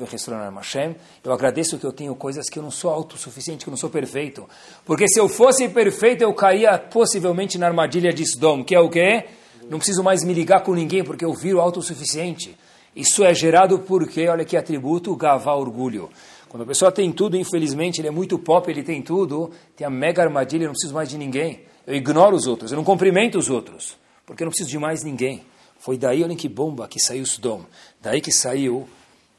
[0.55, 0.95] Hashem.
[1.21, 3.89] Eu agradeço que eu tenho coisas que eu não sou autossuficiente, que eu não sou
[3.89, 4.47] perfeito.
[4.85, 8.89] Porque se eu fosse perfeito, eu caía possivelmente na armadilha de Sdom, que é o
[8.89, 9.25] quê?
[9.69, 12.57] Não preciso mais me ligar com ninguém, porque eu viro autossuficiente.
[12.95, 16.09] Isso é gerado porque, olha que atributo, gavá, orgulho.
[16.47, 19.89] Quando a pessoa tem tudo, infelizmente, ele é muito pop, ele tem tudo, tem a
[19.89, 21.65] mega armadilha, eu não preciso mais de ninguém.
[21.85, 25.03] Eu ignoro os outros, eu não cumprimento os outros, porque eu não preciso de mais
[25.03, 25.45] ninguém.
[25.79, 27.65] Foi daí, olhem que bomba, que saiu Sdom.
[28.01, 28.87] Daí que saiu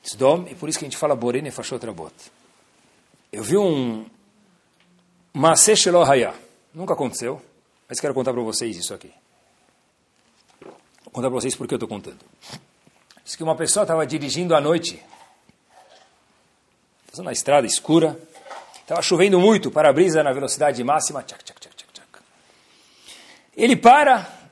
[0.03, 2.13] Sdom, e por isso que a gente fala Borene Fashot Rabot.
[3.33, 4.07] Eu vi um
[5.33, 6.35] Maseh Shelohaya.
[6.73, 7.41] Nunca aconteceu,
[7.89, 9.13] mas quero contar para vocês isso aqui.
[10.61, 12.21] Vou contar para vocês porque eu estou contando.
[13.25, 15.03] Diz que uma pessoa estava dirigindo à noite,
[17.19, 18.19] na estrada escura,
[18.81, 22.23] estava chovendo muito, para-brisa na velocidade máxima, tchac, tchac, tchac, tchac.
[23.57, 24.44] Ele para,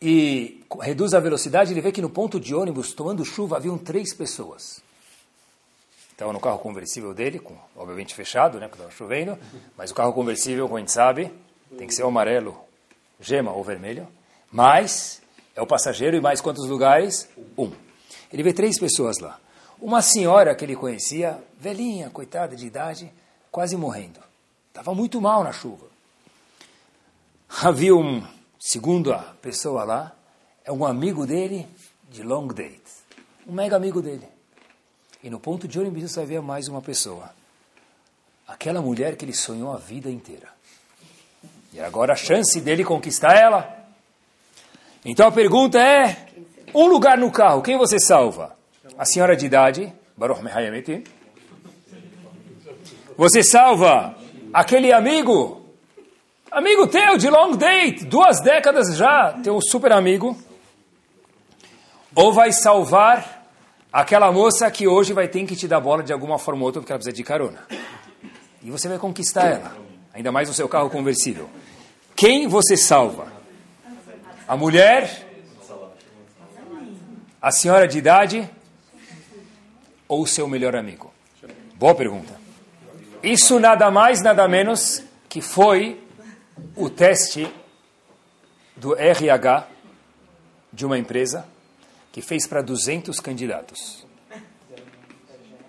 [0.00, 4.14] e reduz a velocidade, ele vê que no ponto de ônibus, tomando chuva, haviam três
[4.14, 4.82] pessoas.
[6.10, 9.38] Estava no carro conversível dele, com, obviamente fechado, né, porque estava chovendo,
[9.76, 11.32] mas o carro conversível, como a gente sabe,
[11.76, 12.58] tem que ser o amarelo,
[13.20, 14.06] gema ou vermelho,
[14.50, 15.20] mas
[15.54, 17.28] é o passageiro e mais quantos lugares?
[17.56, 17.70] Um.
[18.32, 19.38] Ele vê três pessoas lá.
[19.80, 23.12] Uma senhora que ele conhecia, velhinha, coitada de idade,
[23.50, 24.20] quase morrendo.
[24.68, 25.86] Estava muito mal na chuva.
[27.62, 28.22] Havia um
[28.60, 30.12] segundo a pessoa lá,
[30.62, 31.66] é um amigo dele
[32.10, 32.80] de long date.
[33.46, 34.28] Um mega amigo dele.
[35.24, 37.30] E no ponto de ônibus vai ver mais uma pessoa.
[38.46, 40.48] Aquela mulher que ele sonhou a vida inteira.
[41.72, 43.76] E agora a chance dele conquistar ela.
[45.04, 46.28] Então a pergunta é:
[46.74, 48.56] um lugar no carro, quem você salva?
[48.98, 51.04] A senhora de idade, Baruch Mehayameti.
[53.16, 54.16] Você salva
[54.52, 55.59] aquele amigo
[56.50, 60.36] Amigo teu de long date, duas décadas já, teu super amigo.
[62.12, 63.48] Ou vai salvar
[63.92, 66.80] aquela moça que hoje vai ter que te dar bola de alguma forma ou outra
[66.80, 67.64] porque ela precisa de carona.
[68.64, 69.76] E você vai conquistar ela,
[70.12, 71.48] ainda mais no seu carro conversível.
[72.16, 73.32] Quem você salva?
[74.48, 75.28] A mulher?
[77.40, 78.50] A senhora de idade?
[80.08, 81.14] Ou o seu melhor amigo?
[81.76, 82.40] Boa pergunta.
[83.22, 86.09] Isso nada mais, nada menos que foi
[86.76, 87.52] o teste
[88.76, 89.68] do RH
[90.72, 91.46] de uma empresa
[92.12, 94.06] que fez para 200 candidatos.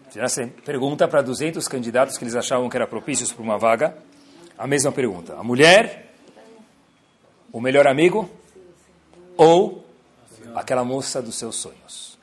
[0.10, 3.98] Fizesse pergunta para 200 candidatos que eles achavam que eram propícios para uma vaga.
[4.58, 5.36] A mesma pergunta.
[5.36, 6.14] A mulher,
[7.52, 8.30] o melhor amigo
[9.38, 9.86] ou
[10.54, 12.18] aquela moça dos seus sonhos?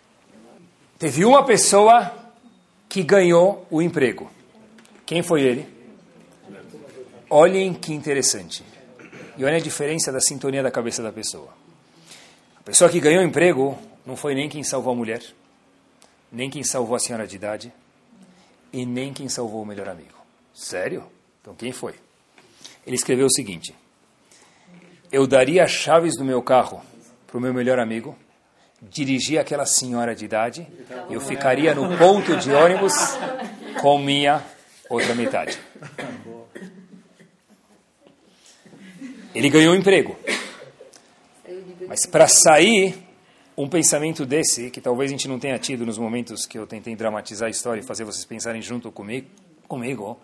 [0.98, 2.12] Teve uma pessoa
[2.88, 4.30] que ganhou o emprego.
[5.06, 5.77] Quem foi ele?
[7.30, 8.64] Olhem que interessante.
[9.36, 11.52] E olhem a diferença da sintonia da cabeça da pessoa.
[12.58, 15.22] A pessoa que ganhou emprego não foi nem quem salvou a mulher,
[16.32, 17.72] nem quem salvou a senhora de idade,
[18.72, 20.16] e nem quem salvou o melhor amigo.
[20.54, 21.04] Sério?
[21.40, 21.94] Então quem foi?
[22.86, 23.74] Ele escreveu o seguinte:
[25.12, 26.82] Eu daria as chaves do meu carro
[27.26, 28.16] para o meu melhor amigo,
[28.80, 30.66] dirigir aquela senhora de idade,
[31.10, 32.94] e eu ficaria no ponto de ônibus
[33.80, 34.42] com minha
[34.88, 35.58] outra metade.
[39.34, 40.16] Ele ganhou um emprego.
[41.86, 42.98] Mas para sair
[43.56, 46.94] um pensamento desse, que talvez a gente não tenha tido nos momentos que eu tentei
[46.94, 49.26] dramatizar a história e fazer vocês pensarem junto comigo,
[49.66, 50.18] comigo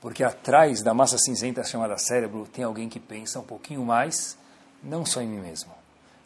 [0.00, 4.36] porque atrás da massa cinzenta chamada cérebro tem alguém que pensa um pouquinho mais,
[4.82, 5.70] não só em mim mesmo.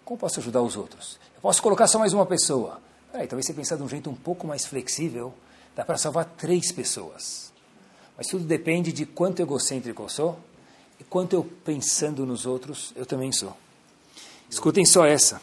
[0.03, 1.19] Como posso ajudar os outros?
[1.35, 2.81] Eu posso colocar só mais uma pessoa.
[3.13, 5.35] Peraí, talvez você pensar de um jeito um pouco mais flexível,
[5.75, 7.53] dá para salvar três pessoas.
[8.17, 10.41] Mas tudo depende de quanto egocêntrico eu sou
[11.05, 13.57] quanto eu pensando nos outros, eu também sou.
[14.49, 15.41] Escutem só essa.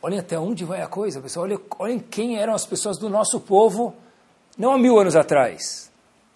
[0.00, 1.44] Olhem até onde vai a coisa, pessoal.
[1.44, 3.94] Olhem, olhem quem eram as pessoas do nosso povo,
[4.56, 5.90] não há mil anos atrás,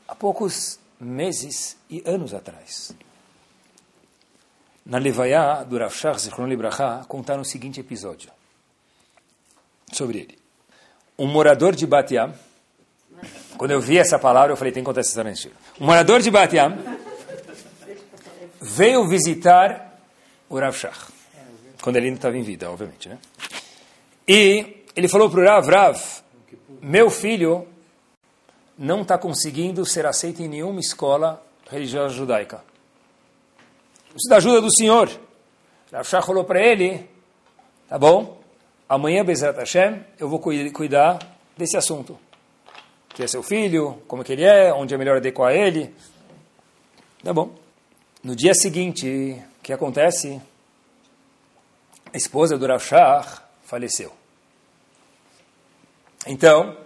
[0.07, 2.93] há poucos meses e anos atrás.
[4.85, 8.31] Na Levaya do Rav Zichron Libraha, contaram o seguinte episódio
[9.93, 10.39] sobre ele.
[11.17, 12.35] Um morador de Batiam,
[13.57, 15.53] quando eu vi essa palavra, eu falei, tem que contar essa história.
[15.81, 16.77] Um morador de Batiam
[18.63, 20.01] veio visitar
[20.49, 21.13] o Rav Shach,
[21.83, 23.19] quando ele ainda estava em vida, obviamente, né?
[24.27, 26.01] E ele falou para o Rav, Rav,
[26.81, 27.67] meu filho
[28.79, 32.63] não está conseguindo ser aceito em nenhuma escola religiosa judaica.
[34.11, 35.11] preciso da ajuda do senhor.
[35.93, 37.09] Rav Shach falou para ele,
[37.89, 38.41] tá bom,
[38.89, 41.19] amanhã, Bezerra Hashem, eu vou cuidar
[41.57, 42.19] desse assunto.
[43.09, 45.95] Que é seu filho, como que ele é, onde é melhor adequar ele.
[47.23, 47.63] Tá bom.
[48.23, 50.41] No dia seguinte, o que acontece?
[52.15, 54.13] A esposa do Rav Shach faleceu.
[56.29, 56.77] Então,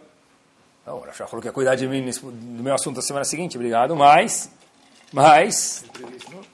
[0.87, 3.59] o Rav Shach falou que ia cuidar de mim do meu assunto na semana seguinte,
[3.59, 4.51] obrigado, mas,
[5.13, 5.85] mas,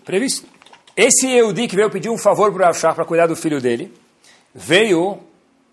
[0.04, 0.48] previsto.
[0.96, 3.60] Esse Eudi que veio pedir um favor para o Rav Shach para cuidar do filho
[3.60, 3.94] dele,
[4.52, 5.20] veio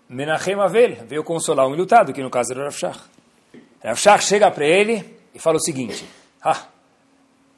[0.08, 2.72] Menachem Avel, veio consolar um lutado, que no caso era o.
[3.82, 6.08] Rav Shach chega para ele e fala o seguinte,
[6.40, 6.64] ah,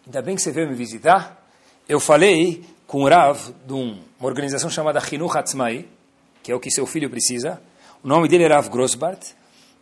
[0.07, 1.42] ainda bem que você veio me visitar,
[1.89, 5.87] eu falei com o Rav de uma organização chamada Chinuch Hatzmai,
[6.43, 7.61] que é o que seu filho precisa,
[8.03, 9.31] o nome dele é Rav Grossbart,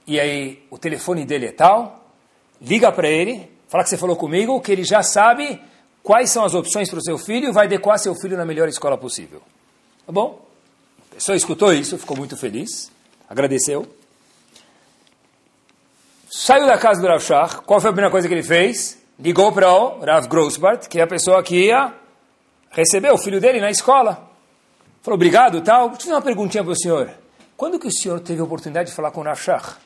[0.06, 2.12] e aí o telefone dele é tal,
[2.60, 5.60] liga para ele, fala que você falou comigo, que ele já sabe
[6.02, 8.68] quais são as opções para o seu filho e vai adequar seu filho na melhor
[8.68, 9.42] escola possível.
[10.06, 10.44] Tá bom?
[11.10, 12.90] A pessoa escutou isso, ficou muito feliz,
[13.28, 13.86] agradeceu.
[16.30, 18.99] Saiu da casa do Rav Shach, qual foi a primeira coisa que ele fez?
[19.20, 21.92] Ligou para o Rav Grossbart, que é a pessoa que ia
[22.70, 24.30] receber o filho dele na escola.
[25.02, 25.90] Falou, obrigado, tal.
[25.90, 27.10] Vou te fazer uma perguntinha para o senhor.
[27.54, 29.76] Quando que o senhor teve a oportunidade de falar com o Rav Shach?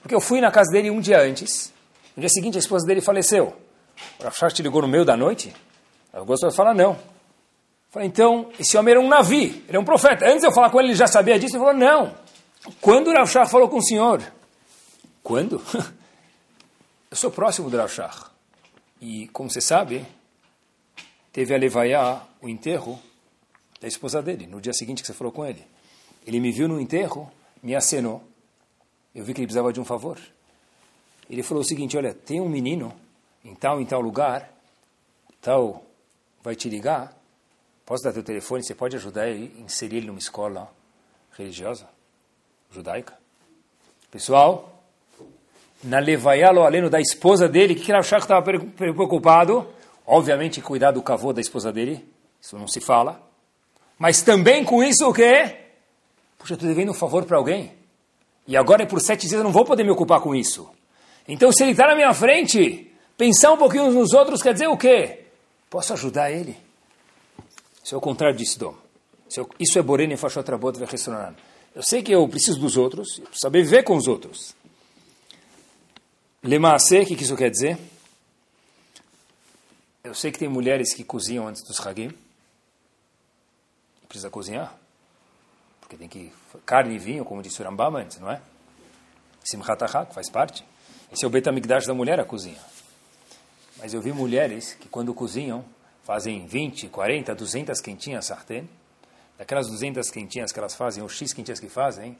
[0.00, 1.70] Porque eu fui na casa dele um dia antes.
[2.16, 3.54] No dia seguinte, a esposa dele faleceu.
[4.18, 5.54] O Rav te ligou no meio da noite?
[6.10, 6.92] Eu gosto de falar, não.
[6.92, 6.98] Eu
[7.90, 10.24] falei, então, esse homem era um navi, ele é um profeta.
[10.24, 11.56] Antes de eu falar com ele, ele já sabia disso.
[11.56, 12.14] Ele falou, não.
[12.80, 14.22] Quando o Rav Shach falou com o senhor?
[15.22, 15.60] Quando?
[17.10, 18.27] eu sou próximo do Rav Shach.
[19.00, 20.04] E, como você sabe,
[21.32, 23.00] teve a levaiá, o enterro
[23.80, 25.64] da esposa dele, no dia seguinte que você falou com ele.
[26.26, 27.30] Ele me viu no enterro,
[27.62, 28.22] me acenou.
[29.14, 30.18] Eu vi que ele precisava de um favor.
[31.30, 32.94] Ele falou o seguinte, olha, tem um menino
[33.44, 34.52] em tal, em tal lugar,
[35.40, 35.84] tal,
[36.42, 37.16] vai te ligar,
[37.84, 40.72] posso dar teu telefone, você pode ajudar ele, inserir ele numa escola
[41.32, 41.88] religiosa,
[42.70, 43.18] judaica.
[44.10, 44.77] Pessoal,
[45.82, 49.66] na levaialo aleno da esposa dele, que Rav Shach estava preocupado,
[50.06, 52.04] obviamente cuidar do cavô da esposa dele,
[52.40, 53.20] isso não se fala,
[53.98, 55.56] mas também com isso o quê?
[56.38, 57.72] Puxa, eu estou devendo um favor para alguém,
[58.46, 60.68] e agora por sete dias eu não vou poder me ocupar com isso.
[61.26, 64.76] Então se ele está na minha frente, Pensar um pouquinho nos outros quer dizer o
[64.76, 65.24] quê?
[65.68, 66.56] Posso ajudar ele?
[67.82, 68.76] Isso é o contrário de Sidom.
[69.58, 71.34] Isso é Borene Fashot Rabot Vechesonanan.
[71.74, 74.54] Eu sei que eu preciso dos outros, eu preciso saber viver com os outros.
[76.42, 77.76] Lemaase, o que isso quer dizer?
[80.04, 82.16] Eu sei que tem mulheres que cozinham antes dos Hagim.
[84.08, 84.72] Precisa cozinhar.
[85.80, 86.32] Porque tem que...
[86.64, 88.40] Carne e vinho, como disse o Rambam antes, não é?
[89.42, 89.80] Simchat
[90.12, 90.64] faz parte.
[91.10, 92.60] Esse é o Betamigdash da mulher, a cozinha.
[93.78, 95.64] Mas eu vi mulheres que quando cozinham,
[96.04, 98.68] fazem 20, 40, 200 quentinhas sartén.
[99.36, 102.16] Daquelas 200 quentinhas que elas fazem, ou X quentinhas que fazem,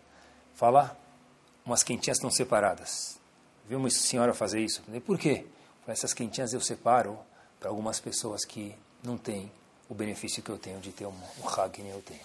[0.55, 0.99] fala,
[1.65, 3.18] umas quentinhas estão separadas.
[3.69, 4.83] Vi uma senhora fazer isso.
[4.83, 5.45] Falei, por quê?
[5.87, 7.19] Essas quentinhas eu separo
[7.59, 9.51] para algumas pessoas que não têm
[9.89, 12.21] o benefício que eu tenho de ter um, um hag eu tenho.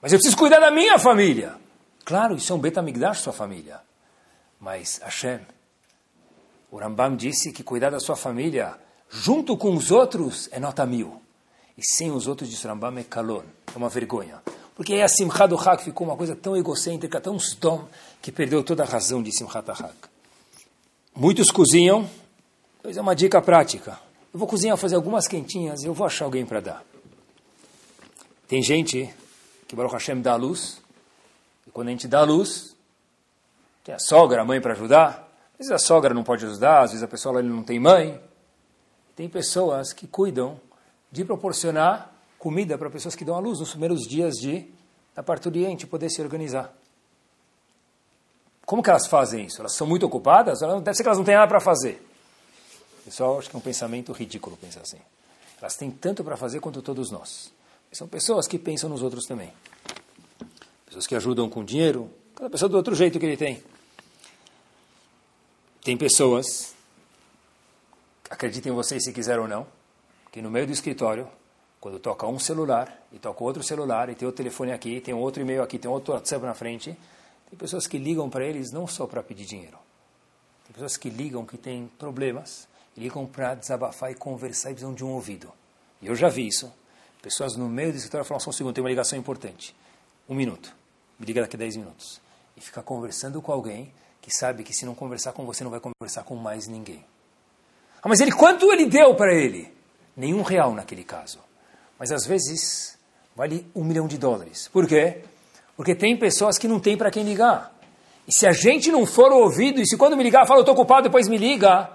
[0.00, 1.56] Mas eu preciso cuidar da minha família.
[2.04, 3.80] Claro, isso é um betamigdash, sua família.
[4.58, 5.40] Mas Hashem
[6.74, 8.76] o Rambam disse que cuidar da sua família
[9.08, 11.22] junto com os outros é nota mil.
[11.78, 14.42] E sem os outros, o Rambam, é calor, é uma vergonha.
[14.74, 17.86] Porque aí a Simchat do Hak ficou uma coisa tão egocêntrica, tão stom,
[18.20, 19.94] que perdeu toda a razão de Simchat Hak.
[21.14, 22.08] Muitos cozinham,
[22.82, 23.98] pois é uma dica prática.
[24.32, 26.84] Eu vou cozinhar, fazer algumas quentinhas e eu vou achar alguém para dar.
[28.48, 29.08] Tem gente
[29.68, 30.80] que Baruch Hashem dá a luz,
[31.66, 32.74] e quando a gente dá a luz,
[33.84, 36.90] tem a sogra, a mãe para ajudar, às vezes a sogra não pode ajudar, às
[36.90, 38.20] vezes a pessoa não tem mãe.
[39.14, 40.60] Tem pessoas que cuidam
[41.12, 42.13] de proporcionar
[42.44, 44.70] comida para pessoas que dão à luz nos primeiros dias de
[45.14, 46.76] da parturiente poder se organizar.
[48.66, 49.62] Como que elas fazem isso?
[49.62, 50.58] Elas são muito ocupadas?
[50.60, 52.06] Deve ser que elas não têm nada para fazer.
[53.02, 54.98] Pessoal, acho que é um pensamento ridículo pensar assim.
[55.58, 57.50] Elas têm tanto para fazer quanto todos nós.
[57.92, 59.50] São pessoas que pensam nos outros também.
[60.84, 63.62] Pessoas que ajudam com dinheiro, cada pessoa do outro jeito que ele tem.
[65.82, 66.74] Tem pessoas,
[68.28, 69.66] acreditem vocês se quiser ou não,
[70.30, 71.26] que no meio do escritório,
[71.84, 75.42] quando toca um celular, e toca outro celular, e tem outro telefone aqui, tem outro
[75.42, 76.96] e-mail aqui, tem outro WhatsApp na frente,
[77.50, 79.76] tem pessoas que ligam para eles não só para pedir dinheiro.
[80.64, 82.66] Tem pessoas que ligam que têm problemas,
[82.96, 85.52] ligam para desabafar e conversar e precisam de um ouvido.
[86.00, 86.72] E eu já vi isso.
[87.20, 89.76] Pessoas no meio do escritório falam, só um segundo, tem uma ligação importante.
[90.26, 90.74] Um minuto.
[91.18, 92.18] Me liga daqui a dez minutos.
[92.56, 95.80] E ficar conversando com alguém que sabe que se não conversar com você, não vai
[95.80, 97.04] conversar com mais ninguém.
[98.02, 99.74] Ah, mas ele quanto ele deu para ele?
[100.16, 101.40] nenhum real naquele caso.
[101.98, 102.98] Mas às vezes
[103.34, 104.68] vale um milhão de dólares.
[104.72, 105.18] Por quê?
[105.76, 107.74] Porque tem pessoas que não tem para quem ligar.
[108.26, 110.74] E se a gente não for ouvido, e se quando me ligar, fala, eu estou
[110.74, 111.90] ocupado, depois me liga,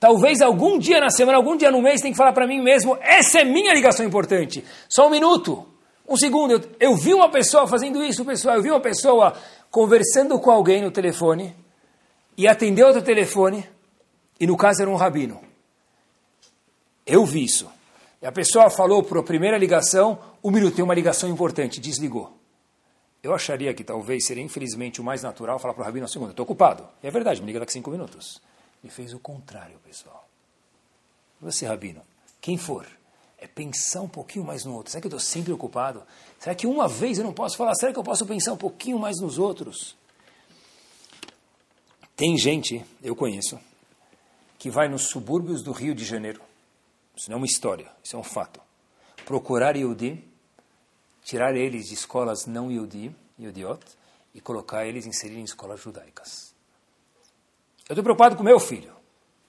[0.00, 2.96] talvez algum dia na semana, algum dia no mês, tem que falar para mim mesmo,
[3.00, 4.64] essa é minha ligação importante.
[4.88, 5.66] Só um minuto,
[6.08, 6.52] um segundo.
[6.52, 9.34] Eu, eu vi uma pessoa fazendo isso, pessoal, eu vi uma pessoa
[9.70, 11.54] conversando com alguém no telefone,
[12.36, 13.68] e atendeu outro telefone,
[14.38, 15.40] e no caso era um rabino.
[17.04, 17.68] Eu vi isso.
[18.20, 22.36] E a pessoa falou para a primeira ligação, um minuto, tem uma ligação importante, desligou.
[23.22, 26.30] Eu acharia que talvez seria, infelizmente, o mais natural falar para o Rabino na segunda,
[26.30, 26.88] estou ocupado.
[27.02, 28.40] E é verdade, me liga daqui cinco minutos.
[28.82, 30.28] Ele fez o contrário, pessoal.
[31.40, 32.02] Você, Rabino,
[32.40, 32.86] quem for,
[33.38, 34.90] é pensar um pouquinho mais no outro.
[34.90, 36.02] Será que eu estou sempre ocupado?
[36.38, 37.74] Será que uma vez eu não posso falar?
[37.74, 39.96] Será que eu posso pensar um pouquinho mais nos outros?
[42.16, 43.60] Tem gente, eu conheço,
[44.58, 46.47] que vai nos subúrbios do Rio de Janeiro.
[47.18, 48.60] Isso não é uma história, isso é um fato.
[49.24, 50.24] Procurar Yehudi
[51.28, 53.80] tirar eles de escolas não Yehudi, Yehudiot,
[54.34, 56.54] e colocar eles, inserir em escolas judaicas.
[57.86, 58.92] Eu estou preocupado com meu filho.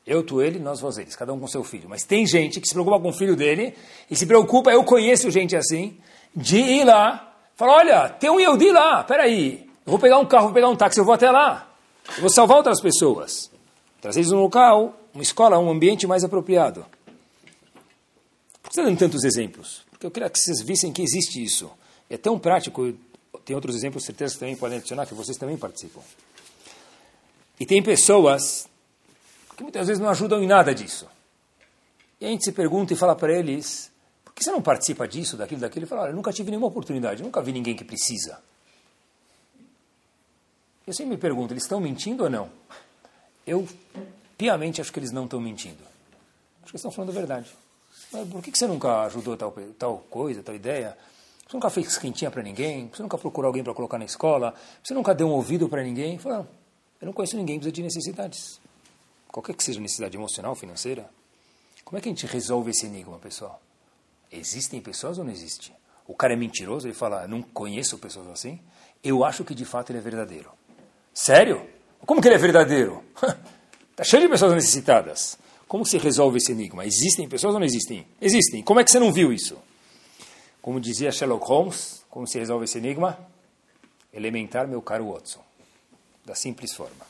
[0.05, 1.88] Eu, tu, ele, nós, vós, eles, cada um com seu filho.
[1.88, 3.74] Mas tem gente que se preocupa com o filho dele
[4.11, 5.97] e se preocupa, eu conheço gente assim,
[6.36, 10.45] de ir lá, falar, olha, tem um Yehudi lá, peraí, eu vou pegar um carro,
[10.45, 11.72] vou pegar um táxi, eu vou até lá.
[12.15, 13.49] Eu vou salvar outras pessoas.
[14.01, 16.86] Trazer eles num local, uma escola, um ambiente mais apropriado.
[18.62, 19.84] Por que está dando tantos exemplos?
[19.89, 21.72] Porque eu queria que vocês vissem que existe isso.
[22.10, 22.93] É tão prático,
[23.45, 26.01] tem outros exemplos, certeza que também podem adicionar, que vocês também participam.
[27.60, 28.68] E tem pessoas
[29.55, 31.07] que muitas vezes não ajudam em nada disso.
[32.20, 33.91] E a gente se pergunta e fala para eles,
[34.24, 35.84] por que você não participa disso, daquilo, daquilo?
[35.84, 38.41] Ele fala, olha, eu nunca tive nenhuma oportunidade, nunca vi ninguém que precisa.
[40.88, 42.49] Eu sempre me pergunto, eles estão mentindo ou não?
[43.45, 43.68] Eu
[44.38, 45.84] piamente acho que eles não estão mentindo.
[46.64, 47.49] Acho que eles estão falando a verdade.
[48.12, 50.97] Por que você nunca ajudou tal, tal coisa, tal ideia?
[51.47, 52.89] Você nunca fez quentinha para ninguém?
[52.93, 54.53] Você nunca procurou alguém para colocar na escola?
[54.84, 56.18] Você nunca deu um ouvido para ninguém?
[56.18, 56.47] Fala,
[57.01, 58.60] eu não conheço ninguém que precisa de necessidades.
[59.28, 61.10] Qualquer que seja necessidade emocional, financeira.
[61.86, 63.62] Como é que a gente resolve esse enigma, pessoal?
[64.32, 65.76] Existem pessoas ou não existem?
[66.07, 68.60] O cara é mentiroso, ele fala, não conheço pessoas assim.
[69.03, 70.51] Eu acho que de fato ele é verdadeiro.
[71.14, 71.68] Sério?
[72.05, 73.03] Como que ele é verdadeiro?
[73.91, 75.38] Está cheio de pessoas necessitadas.
[75.70, 76.84] Como se resolve esse enigma?
[76.84, 78.03] Existem pessoas ou não existem?
[78.20, 78.63] Existem.
[78.63, 79.55] Como é que você não viu isso?
[80.63, 83.20] Como dizia Sherlock Holmes, como se resolve esse enigma?
[84.11, 85.43] Elementar, meu caro Watson.
[86.26, 87.05] Da simples forma.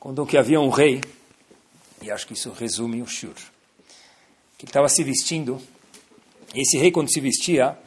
[0.00, 1.02] Contou que havia um rei,
[2.00, 3.36] e acho que isso resume o Shur,
[4.56, 5.60] que estava se vestindo.
[6.54, 7.78] Esse rei, quando se vestia,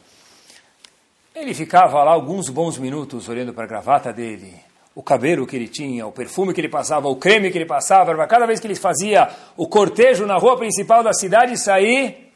[1.34, 4.54] ele ficava lá alguns bons minutos olhando para a gravata dele,
[4.94, 8.14] o cabelo que ele tinha, o perfume que ele passava, o creme que ele passava,
[8.14, 12.32] para cada vez que ele fazia o cortejo na rua principal da cidade sair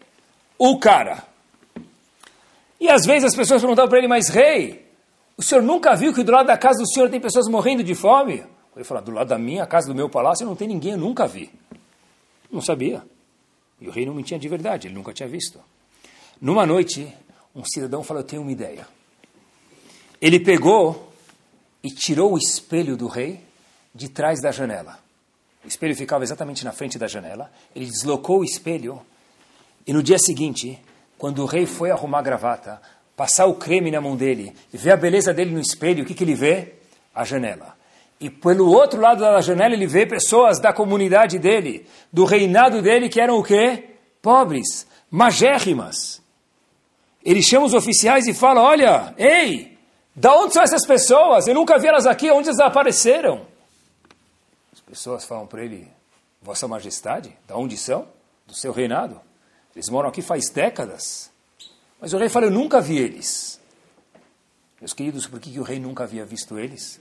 [0.59, 1.23] o cara.
[2.81, 4.87] E às vezes as pessoas perguntavam para ele, mas rei,
[5.37, 7.95] o senhor nunca viu que do lado da casa do senhor tem pessoas morrendo de
[7.95, 8.45] fome?
[8.75, 11.27] Ele falou, do lado da minha casa, do meu palácio, não tem ninguém, eu nunca
[11.27, 11.51] vi.
[12.51, 13.03] Não sabia.
[13.81, 15.61] E o rei não mentia de verdade, ele nunca tinha visto.
[16.41, 17.11] Numa noite,
[17.55, 18.87] um cidadão falou, eu tenho uma ideia.
[20.21, 21.06] Ele pegou
[21.83, 23.41] e tirou o espelho do rei
[23.95, 24.99] de trás da janela.
[25.65, 27.51] O espelho ficava exatamente na frente da janela.
[27.75, 29.01] Ele deslocou o espelho
[29.87, 30.79] e no dia seguinte,
[31.17, 32.83] quando o rei foi arrumar a gravata,
[33.17, 36.15] passar o creme na mão dele e ver a beleza dele no espelho, o que,
[36.15, 36.75] que ele vê?
[37.15, 37.77] A janela.
[38.19, 43.09] E pelo outro lado da janela ele vê pessoas da comunidade dele, do reinado dele,
[43.09, 43.85] que eram o quê?
[44.21, 46.21] Pobres, magérrimas.
[47.25, 49.76] Ele chama os oficiais e fala, olha, ei,
[50.17, 51.47] da onde são essas pessoas?
[51.47, 53.47] Eu nunca vi elas aqui, onde elas apareceram?
[54.73, 55.87] As pessoas falam para ele,
[56.41, 58.09] Vossa Majestade, da onde são?
[58.47, 59.21] Do seu reinado.
[59.75, 61.31] Eles moram aqui faz décadas.
[62.01, 63.61] Mas o rei fala, eu nunca vi eles.
[64.81, 66.99] Meus queridos, por que, que o rei nunca havia visto eles?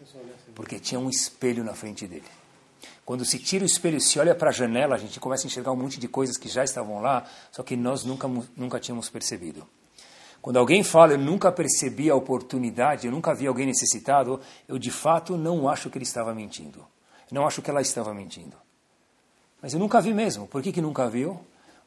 [0.53, 2.26] Porque tinha um espelho na frente dele.
[3.05, 5.47] Quando se tira o espelho e se olha para a janela, a gente começa a
[5.47, 9.09] enxergar um monte de coisas que já estavam lá, só que nós nunca, nunca tínhamos
[9.09, 9.66] percebido.
[10.46, 14.91] Quando alguém fala, eu nunca percebi a oportunidade, eu nunca vi alguém necessitado, eu de
[14.91, 16.86] fato não acho que ele estava mentindo.
[17.32, 18.56] Não acho que ela estava mentindo.
[19.60, 20.46] Mas eu nunca vi mesmo.
[20.46, 21.39] Por que, que nunca viu?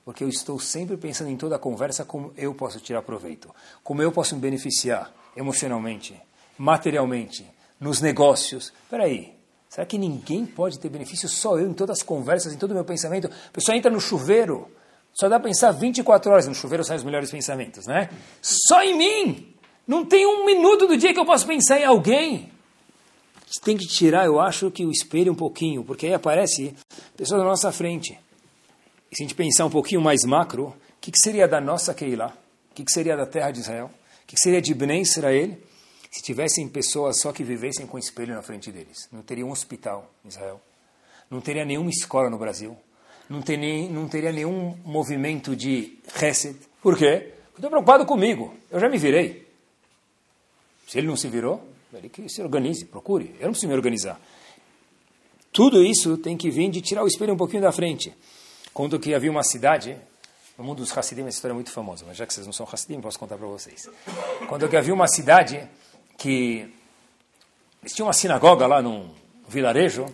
[0.05, 3.49] Porque eu estou sempre pensando em toda a conversa como eu posso tirar proveito,
[3.85, 6.21] como eu posso me beneficiar emocionalmente,
[6.59, 7.49] materialmente,
[7.79, 8.73] nos negócios.
[8.83, 9.37] Espera aí,
[9.69, 11.29] será que ninguém pode ter benefício?
[11.29, 13.29] Só eu, em todas as conversas, em todo o meu pensamento.
[13.29, 14.69] A pessoa entra no chuveiro,
[15.19, 18.09] só dá para pensar 24 horas no chuveiro, saem os melhores pensamentos, né?
[18.41, 19.55] Só em mim!
[19.85, 22.53] Não tem um minuto do dia que eu posso pensar em alguém.
[23.65, 26.75] Tem que tirar, eu acho, que o espelho um pouquinho, porque aí aparece
[27.17, 28.17] pessoas na nossa frente.
[29.11, 31.95] E se a gente pensar um pouquinho mais macro, o que, que seria da nossa
[31.95, 32.35] Keilah?
[32.71, 33.87] O que, que seria da terra de Israel?
[34.23, 35.57] O que, que seria de Bnei Israel
[36.11, 39.09] se tivessem pessoas só que vivessem com espelho na frente deles?
[39.11, 40.61] Não teria um hospital em Israel.
[41.31, 42.77] Não teria nenhuma escola no Brasil.
[43.29, 46.57] Não, ter nem, não teria nenhum movimento de Hesed.
[46.83, 47.35] Por quê?
[47.55, 48.55] Estou preocupado comigo.
[48.71, 49.47] Eu já me virei.
[50.87, 51.63] Se ele não se virou,
[51.93, 53.35] ele que se organize, procure.
[53.39, 54.21] Eu não preciso me organizar.
[55.53, 58.15] Tudo isso tem que vir de tirar o espelho um pouquinho da frente.
[58.73, 59.97] Conto que havia uma cidade,
[60.57, 62.67] no mundo dos Hassidim, essa história é muito famosa, mas já que vocês não são
[62.71, 63.89] Hassidim, posso contar para vocês.
[64.49, 65.69] Quando que havia uma cidade
[66.17, 66.73] que
[67.83, 69.11] eles tinham uma sinagoga lá num
[69.49, 70.07] vilarejo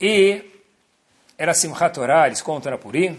[0.00, 0.44] e
[1.38, 3.16] era Simchat Torah, eles contam na Purim,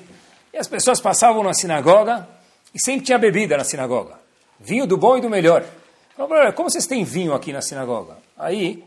[0.53, 2.27] e as pessoas passavam na sinagoga
[2.75, 4.19] e sempre tinha bebida na sinagoga.
[4.59, 5.63] Vinho do bom e do melhor.
[6.17, 8.17] Falaram, como vocês têm vinho aqui na sinagoga?
[8.37, 8.83] Aí,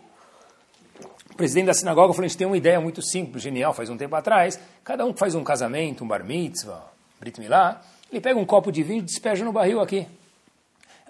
[1.30, 3.96] o presidente da sinagoga falou, a gente tem uma ideia muito simples, genial, faz um
[3.96, 6.84] tempo atrás, cada um que faz um casamento, um bar mitzvah,
[7.18, 7.80] brit milá,
[8.10, 10.06] ele pega um copo de vinho e despeja no barril aqui.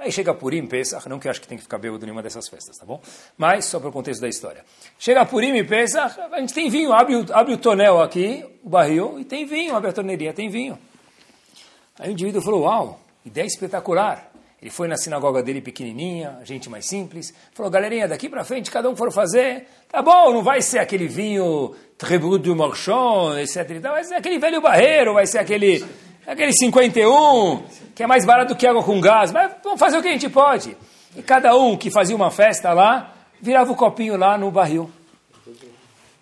[0.02, 2.48] Aí chega Purim, Pesach, não que eu acho que tem que ficar bêbado nenhuma dessas
[2.48, 3.00] festas, tá bom?
[3.38, 4.64] Mas, só para o contexto da história.
[4.98, 8.68] Chega Purim e Pesach, a gente tem vinho, abre o, abre o tonel aqui, o
[8.68, 10.76] barril, e tem vinho, abre a torneirinha, tem vinho.
[12.00, 14.28] Aí o indivíduo falou, uau, ideia espetacular.
[14.60, 18.90] Ele foi na sinagoga dele pequenininha, gente mais simples, falou, galerinha, daqui para frente, cada
[18.90, 23.80] um for fazer, tá bom, não vai ser aquele vinho Trebut du Marchand, etc.
[23.80, 25.84] Vai ser aquele velho barreiro, vai ser aquele,
[26.26, 27.64] aquele 51,
[27.94, 30.12] que é mais barato do que água com gás, mas vamos fazer o que a
[30.12, 30.76] gente pode.
[31.16, 34.90] E cada um que fazia uma festa lá, virava o copinho lá no barril.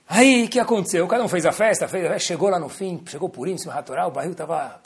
[0.08, 1.06] Aí, o que aconteceu?
[1.06, 4.32] Cada um fez a festa, fez, chegou lá no fim, chegou por isso, o barril
[4.32, 4.80] estava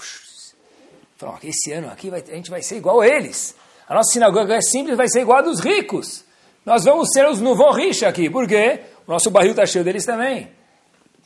[1.16, 3.54] Falou, esse ano aqui vai, a gente vai ser igual a eles.
[3.88, 6.24] A nossa sinagoga é simples, vai ser igual a dos ricos.
[6.66, 8.28] Nós vamos ser os novo richa aqui.
[8.28, 8.80] Por quê?
[9.06, 10.50] O nosso barril está cheio deles também.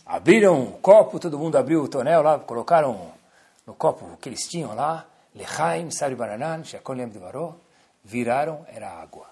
[0.05, 3.13] Abriram o copo, todo mundo abriu o tonel lá, colocaram
[3.69, 7.55] no copo que eles tinham lá, lechaim, sari baranan, shakon lem devaró,
[8.03, 9.27] viraram, era água.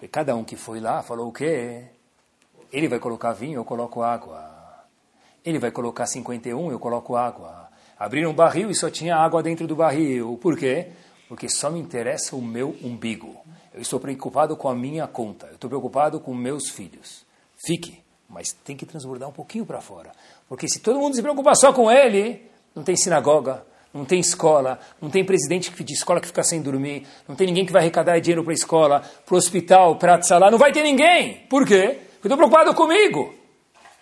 [0.00, 1.86] E cada um que foi lá falou o quê?
[2.72, 4.84] Ele vai colocar vinho, eu coloco água.
[5.44, 7.68] Ele vai colocar 51, eu coloco água.
[7.98, 10.38] Abriram um barril e só tinha água dentro do barril.
[10.40, 10.92] Por quê?
[11.28, 13.36] Porque só me interessa o meu umbigo.
[13.72, 15.46] Eu estou preocupado com a minha conta.
[15.46, 17.26] Eu estou preocupado com meus filhos.
[17.56, 18.03] Fique,
[18.34, 20.10] mas tem que transbordar um pouquinho para fora.
[20.48, 22.42] Porque se todo mundo se preocupar só com ele,
[22.74, 23.64] não tem sinagoga,
[23.94, 27.64] não tem escola, não tem presidente de escola que fica sem dormir, não tem ninguém
[27.64, 30.82] que vai arrecadar dinheiro para a escola, para o hospital, para sala, não vai ter
[30.82, 31.46] ninguém.
[31.48, 32.00] Por quê?
[32.14, 33.32] Porque estou preocupado comigo.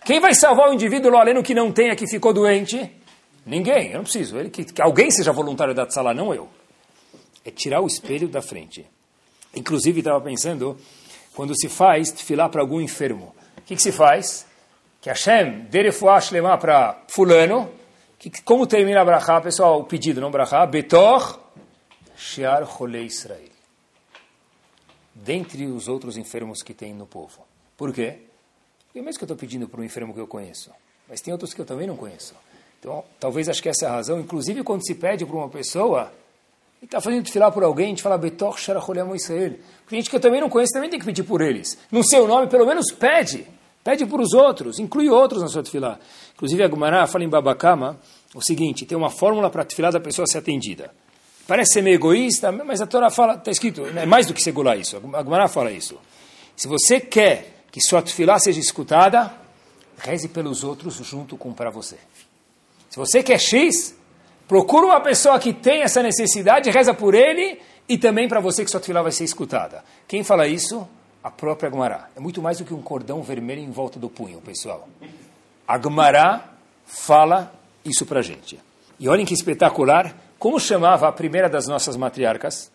[0.03, 2.91] Quem vai salvar o indivíduo lá além que não tenha, que ficou doente?
[3.45, 4.37] Ninguém, eu não preciso.
[4.37, 6.49] Ele, que, que alguém seja voluntário da sala, não eu.
[7.45, 8.85] É tirar o espelho da frente.
[9.55, 10.75] Inclusive, estava pensando,
[11.35, 13.35] quando se faz filar para algum enfermo,
[13.65, 14.45] que, que, se faz?
[15.01, 17.69] Que Hashem dê refuah shlema para fulano,
[18.17, 21.39] que, como termina a brachá, pessoal, o pedido, não brachá, betor
[22.15, 23.51] shiar chole Israel.
[25.13, 27.45] Dentre os outros enfermos que tem no povo.
[27.77, 28.19] Por quê?
[28.87, 30.71] Porque mesmo que eu estou pedindo para um enfermo que eu conheço,
[31.07, 32.35] mas tem outros que eu também não conheço.
[32.79, 34.19] Então, talvez acho que essa é a razão.
[34.19, 36.11] Inclusive, quando se pede para uma pessoa,
[36.81, 39.55] e está fazendo filar por alguém, a gente fala Betor Sharacholem Israel.
[39.79, 41.77] Porque gente que eu também não conheço também tem que pedir por eles.
[41.89, 43.47] No seu nome, pelo menos pede.
[43.83, 45.99] Pede por os outros, inclui outros na sua tefilá.
[46.33, 47.99] Inclusive, a Gumará fala em Babacama
[48.33, 50.91] o seguinte: tem uma fórmula para a tefilá da pessoa ser atendida.
[51.45, 54.77] Parece ser meio egoísta, mas a Torá fala, está escrito, é mais do que segurar
[54.77, 54.95] isso.
[54.95, 55.97] A Gumará fala isso.
[56.55, 59.33] Se você quer que sua tefilá seja escutada,
[59.97, 61.97] reze pelos outros junto com para você.
[62.89, 63.93] Se você quer X,
[64.47, 67.59] procura uma pessoa que tem essa necessidade, reza por ele
[67.89, 69.83] e também para você que sua tefilá vai ser escutada.
[70.07, 70.87] Quem fala isso?
[71.23, 72.09] A própria Agmará.
[72.15, 74.89] É muito mais do que um cordão vermelho em volta do punho, pessoal.
[75.67, 76.49] Agmará
[76.85, 77.53] fala
[77.85, 78.59] isso para gente.
[78.99, 80.15] E olhem que espetacular.
[80.37, 82.69] Como chamava a primeira das nossas matriarcas?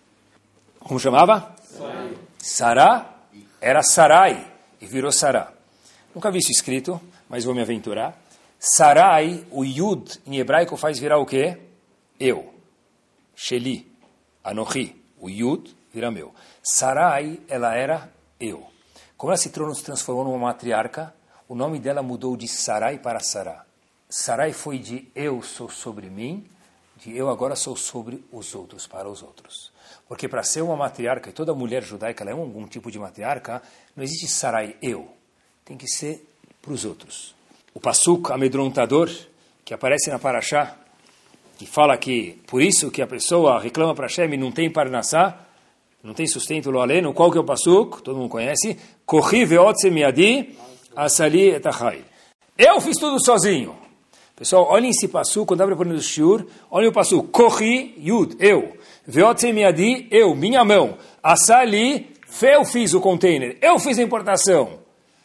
[0.80, 1.54] Como chamava?
[2.38, 3.14] Sará.
[3.60, 5.52] Era Sarai e virou Sará.
[6.14, 8.16] Nunca vi isso escrito, mas vou me aventurar.
[8.58, 11.58] Sarai, o Yud em hebraico faz virar o quê?
[12.18, 12.54] Eu.
[13.36, 13.86] Sheli,
[14.42, 16.34] Anohi, o Yud vira meu.
[16.62, 18.10] Sarai, ela era
[18.40, 18.66] eu.
[19.16, 21.14] Como ela se transformou numa matriarca,
[21.48, 23.64] o nome dela mudou de Sarai para Sará.
[24.08, 26.48] Sarai foi de eu sou sobre mim,
[26.96, 29.72] de eu agora sou sobre os outros, para os outros.
[30.06, 33.62] Porque para ser uma matriarca, e toda mulher judaica ela é algum tipo de matriarca,
[33.94, 35.08] não existe Sarai eu.
[35.64, 36.26] Tem que ser
[36.62, 37.38] para os outros
[37.78, 39.08] o Passuk amedrontador,
[39.64, 40.76] que aparece na Paraxá,
[41.56, 45.46] que fala que por isso que a pessoa reclama para Hashem e não tem parnassá,
[46.02, 48.02] não tem sustento lo aleno, qual que é o Passuk?
[48.02, 48.78] Todo mundo conhece.
[49.04, 50.56] Corri veotse miadi
[50.94, 52.04] asali etachai.
[52.56, 53.76] Eu fiz tudo sozinho.
[54.38, 58.76] Pessoal, olhem esse passo, quando abre o shiur, olhem o passo, corri, yud, eu.
[59.04, 60.96] Veotzei miadi, eu, minha mão.
[61.20, 64.78] Assali, eu fiz o container, eu fiz a importação.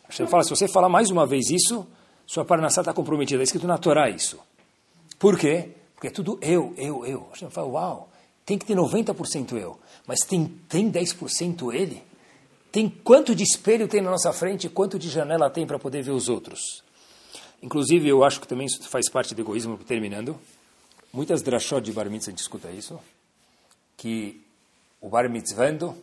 [0.10, 1.86] Hashem fala, se você falar mais uma vez isso,
[2.26, 3.42] sua parnassá está comprometida.
[3.42, 4.40] É escrito na Torá isso.
[5.20, 5.70] Por quê?
[5.94, 7.28] Porque é tudo eu, eu, eu.
[7.32, 8.10] Hashem fala, uau,
[8.46, 9.78] tem que ter 90% eu.
[10.06, 12.04] Mas tem, tem 10% ele?
[12.72, 16.02] Tem quanto de espelho tem na nossa frente e quanto de janela tem para poder
[16.02, 16.84] ver os outros?
[17.62, 20.38] Inclusive, eu acho que também isso faz parte do egoísmo, terminando.
[21.14, 23.00] Muitas drashot de bar mitzvah a gente escuta isso,
[23.96, 24.42] que
[25.00, 25.96] o bar mitzvando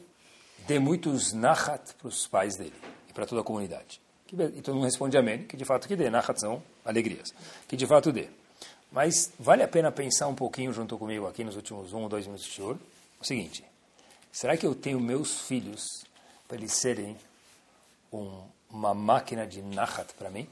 [0.67, 2.73] dê muitos nachat para os pais dele
[3.09, 4.01] e para toda a comunidade.
[4.33, 7.35] E todo mundo responde amém, que de fato que dê, nachat são alegrias,
[7.67, 8.29] que de fato dê.
[8.93, 12.27] Mas vale a pena pensar um pouquinho junto comigo aqui nos últimos um ou dois
[12.27, 12.81] minutos de choro,
[13.21, 13.65] o seguinte,
[14.33, 16.05] será que eu tenho meus filhos
[16.47, 17.17] para eles serem
[18.13, 20.49] um, uma máquina de nachat para mim?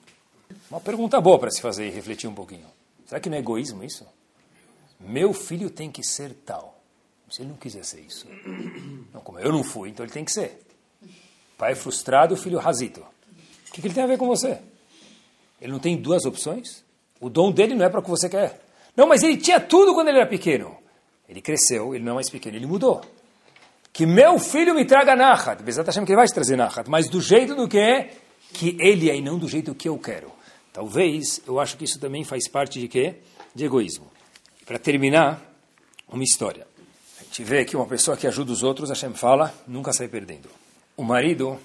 [0.70, 2.66] Uma pergunta boa para se fazer e refletir um pouquinho.
[3.06, 4.06] Será que não é egoísmo isso?
[5.00, 6.78] Meu filho tem que ser tal.
[7.30, 8.26] Se ele não quiser ser isso.
[9.12, 10.60] Não, como eu não fui, então ele tem que ser.
[11.58, 13.00] Pai frustrado, filho razito.
[13.00, 14.58] O que, que ele tem a ver com você?
[15.60, 16.84] Ele não tem duas opções?
[17.20, 18.60] O dom dele não é para o que você quer.
[18.96, 20.76] Não, mas ele tinha tudo quando ele era pequeno.
[21.28, 23.02] Ele cresceu, ele não é mais pequeno, ele mudou.
[23.98, 25.60] Que meu filho me traga Nachat.
[25.60, 28.14] Bezat Hashem que ele vai te trazer Nachat, mas do jeito do que é,
[28.52, 30.30] que ele é e não do jeito que eu quero.
[30.72, 33.16] Talvez, eu acho que isso também faz parte de quê?
[33.52, 34.08] De egoísmo.
[34.64, 35.42] Para terminar,
[36.06, 36.64] uma história.
[37.20, 40.48] A gente vê que uma pessoa que ajuda os outros, Hashem fala, nunca sai perdendo.
[40.96, 41.58] O marido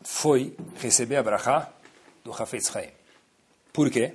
[0.00, 1.70] foi receber a brachá
[2.24, 2.88] do Hafetz Chaim.
[3.70, 4.14] Por quê?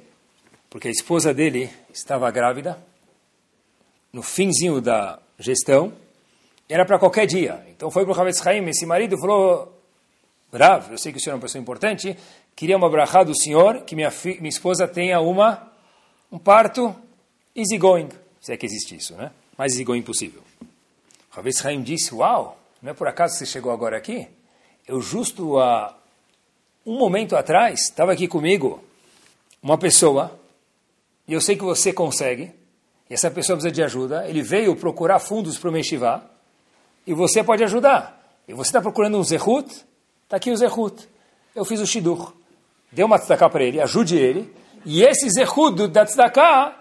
[0.68, 2.84] Porque a esposa dele estava grávida,
[4.12, 5.94] no finzinho da gestão,
[6.74, 7.62] era para qualquer dia.
[7.70, 9.78] Então foi para o Hafetz Chaim, esse marido falou,
[10.54, 12.18] Rav, eu sei que o senhor é uma pessoa importante,
[12.56, 14.10] queria uma brachá do senhor, que minha,
[14.40, 15.70] minha esposa tenha uma,
[16.32, 16.96] um parto
[17.54, 18.08] easy going,
[18.40, 19.32] se é que existe isso, né?
[19.58, 20.42] Mais easy going possível.
[21.30, 24.30] Rav Haim disse, uau, não é por acaso que você chegou agora aqui?
[24.88, 25.94] Eu justo há
[26.86, 28.82] um momento atrás, estava aqui comigo
[29.62, 30.40] uma pessoa,
[31.28, 32.50] e eu sei que você consegue,
[33.10, 36.31] e essa pessoa precisa de ajuda, ele veio procurar fundos para o Meshivá,
[37.06, 38.20] e você pode ajudar.
[38.48, 39.70] E você está procurando um Zehut,
[40.24, 41.08] está aqui o Zehut.
[41.56, 42.34] Eu fiz o Shidur
[42.92, 44.52] dê uma tzedakah para ele, ajude ele,
[44.86, 46.76] e esse zehud da tzedakah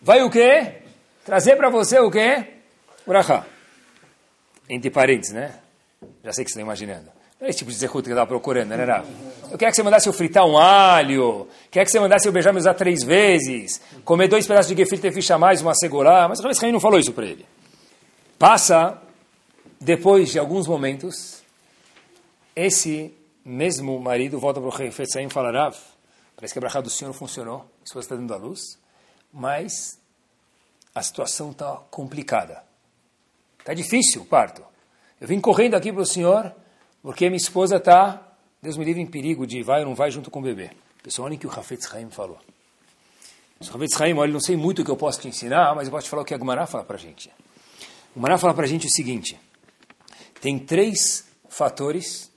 [0.00, 0.82] vai o quê?
[1.24, 2.44] Trazer para você o quê?
[3.06, 3.46] Urachá.
[4.68, 5.54] Entre parênteses, né?
[6.24, 7.06] Já sei que você está imaginando.
[7.40, 9.06] Não é esse tipo de zehut que eu estava procurando, né, Rav?
[9.50, 12.52] Eu quero que você mandasse eu fritar um alho, quer que você mandasse eu beijar
[12.52, 16.72] meus três vezes, comer dois pedaços de gefilte ficha mais, uma segurá, mas o Rav
[16.72, 17.46] não falou isso para ele.
[18.38, 19.00] Passa,
[19.80, 21.42] depois de alguns momentos,
[22.54, 23.14] esse
[23.44, 25.76] mesmo marido volta para o rei e fala, Rav,
[26.34, 28.78] parece que a brachá do senhor funcionou, a esposa está dando a luz,
[29.32, 29.98] mas
[30.94, 32.64] a situação está complicada.
[33.58, 34.62] Está difícil o parto.
[35.20, 36.54] Eu vim correndo aqui para o senhor,
[37.02, 38.22] porque minha esposa está,
[38.62, 40.70] Deus me livre, em perigo de vai ou não vai junto com o bebê.
[41.02, 42.38] Pessoal, olhem o que o Rafetz Haim falou.
[43.60, 45.92] O Rafetz Haim, olha, não sei muito o que eu posso te ensinar, mas eu
[45.92, 47.28] posso te falar o que a Gumará fala para a gente.
[48.10, 49.38] O Gumará fala para a gente o seguinte,
[50.46, 52.30] tem três fatores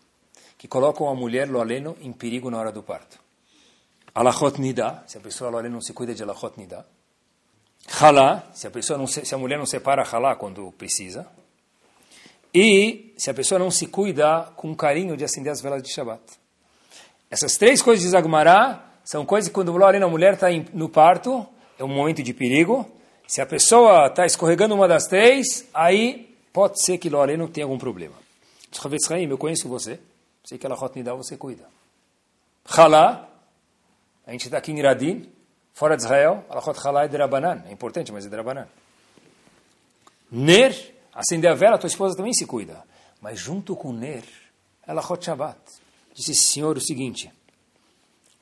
[0.57, 3.19] que colocam a mulher loaleno em perigo na hora do parto.
[4.15, 6.87] Alachot nida, se a pessoa loaleno não se cuida de alachot nida.
[8.01, 11.27] Halá, se a pessoa não se, se a mulher não separa halá quando precisa.
[12.51, 16.23] E se a pessoa não se cuida com carinho de acender as velas de Shabbat.
[17.29, 21.45] Essas três coisas de Zagmará são coisas que quando a mulher está no parto,
[21.77, 22.89] é um momento de perigo.
[23.27, 27.77] Se a pessoa está escorregando uma das três, aí pode ser que Lorena tenha algum
[27.77, 28.15] problema.
[29.29, 29.99] Eu conheço você.
[30.43, 31.67] Sei que ela Nidal você cuida.
[32.65, 33.27] Halá,
[34.25, 35.29] a gente está aqui em Radin,
[35.73, 38.67] fora de Israel, Alachot Halá é Drabanan, é importante, mas é Drabanan.
[40.31, 42.83] Ner, acender a vela, tua esposa também se cuida.
[43.21, 44.23] Mas junto com Ner,
[44.85, 45.57] Alachot Shabbat.
[46.13, 47.31] Disse esse senhor o seguinte,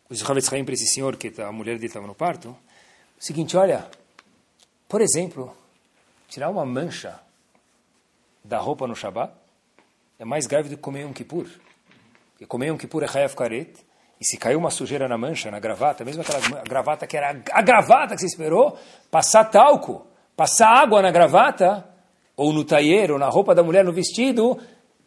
[0.09, 3.89] o Haim para esse senhor, que a mulher dele estava no parto, o seguinte, olha,
[4.87, 5.55] por exemplo,
[6.27, 7.19] tirar uma mancha
[8.47, 9.33] da roupa no Shabbat
[10.17, 11.47] é mais grave do que comer um Kippur.
[12.31, 13.73] Porque comer um Kippur é Hayav Karet,
[14.19, 17.61] e se caiu uma sujeira na mancha, na gravata, mesmo aquela gravata que era a
[17.61, 18.77] gravata que você esperou,
[19.11, 21.87] passar talco, passar água na gravata,
[22.35, 24.57] ou no taieiro, ou na roupa da mulher, no vestido,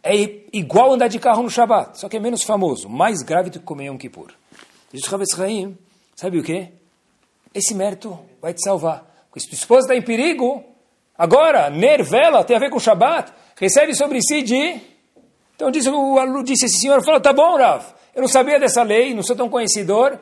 [0.02, 0.14] é
[0.52, 3.64] igual andar de carro no Shabat, só que é menos famoso, mais grave do que
[3.64, 4.32] comer um Kippur.
[4.92, 5.76] Diz o Haim,
[6.14, 6.68] sabe o que?
[7.54, 9.06] Esse mérito vai te salvar.
[9.28, 10.64] Porque se tua esposa está em perigo,
[11.20, 14.80] agora, nervela, tem a ver com Shabat, recebe sobre si de
[15.54, 18.82] então disse, o aluno disse esse senhor, falou, tá bom, Rav, eu não sabia dessa
[18.82, 20.18] lei, não sou tão conhecedor,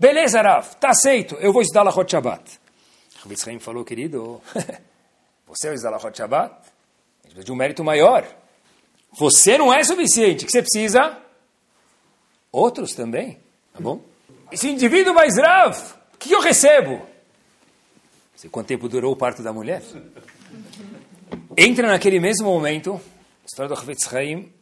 [0.00, 2.58] Beleza, Rav, tá aceito, eu vou estudar Lachot Shabbat.
[3.22, 4.40] Rav Chaim falou, querido,
[5.46, 6.64] você vai estudar Lachot gente
[7.22, 8.26] precisa de um mérito maior.
[9.12, 11.18] Você não é suficiente, que você precisa
[12.50, 13.38] outros também,
[13.74, 14.00] tá bom?
[14.50, 15.78] Esse indivíduo mais Rav,
[16.14, 17.06] o que eu recebo?
[18.34, 19.82] Sei quanto tempo durou o parto da mulher?
[21.56, 23.00] Entra naquele mesmo momento,
[23.44, 24.52] história do Havetz Haim,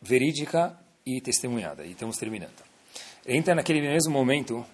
[0.00, 1.84] verídica e testemunhada.
[1.84, 2.62] E estamos terminando.
[3.26, 4.64] Entra naquele mesmo momento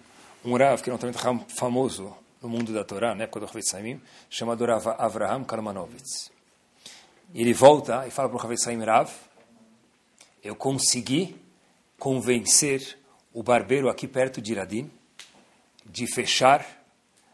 [0.45, 1.15] um Rav, que é um também
[1.47, 6.31] famoso no mundo da Torá, na época do Havetz Haim, chamado Rav Avraham Kalmanovitz.
[7.33, 9.09] Ele volta e fala para o Havetz Haim Rav,
[10.43, 11.35] eu consegui
[11.97, 12.99] convencer
[13.33, 14.91] o barbeiro aqui perto de Iradim
[15.85, 16.65] de fechar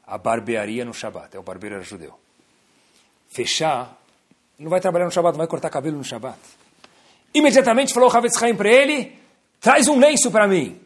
[0.05, 1.36] a barbearia no Shabat.
[1.36, 2.18] É o barbeiro era judeu.
[3.30, 3.97] Fechar,
[4.57, 6.38] não vai trabalhar no Shabat, não vai cortar cabelo no Shabat.
[7.34, 9.17] Imediatamente falou o Havetz Haim para ele,
[9.61, 10.80] traz um lenço para mim.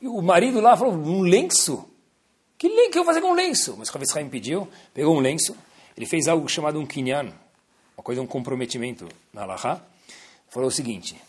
[0.00, 1.88] E o marido lá falou, um lenço?
[2.56, 3.76] Que lenço que eu vou fazer com um lenço?
[3.78, 5.56] Mas o Havetz Haim pediu, pegou um lenço,
[5.96, 7.32] ele fez algo chamado um kinyan,
[7.96, 9.84] uma coisa, um comprometimento na Alaha.
[10.48, 11.20] Falou o seguinte,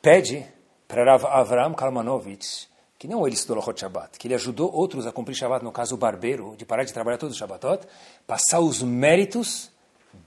[0.00, 0.46] pede
[0.86, 2.68] para Rav Avram Kalmanovich
[3.02, 5.96] que não ele estudou Lachot Shabbat, que ele ajudou outros a cumprir Shabbat, no caso
[5.96, 7.84] o barbeiro, de parar de trabalhar todos os Shabbatot,
[8.28, 9.72] passar os méritos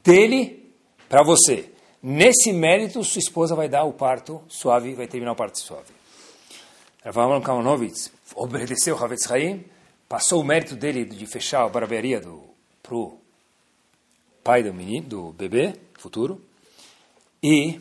[0.04, 0.74] dele
[1.08, 1.72] para você.
[2.04, 5.88] Nesse mérito, sua esposa vai dar o parto suave, vai terminar o parto suave.
[7.02, 9.64] Rav Kamanovitz obedeceu Havetz Haim,
[10.10, 12.22] passou o mérito dele de fechar a barbearia
[12.84, 13.18] para o
[14.44, 16.42] pai do menino, do bebê futuro,
[17.42, 17.80] e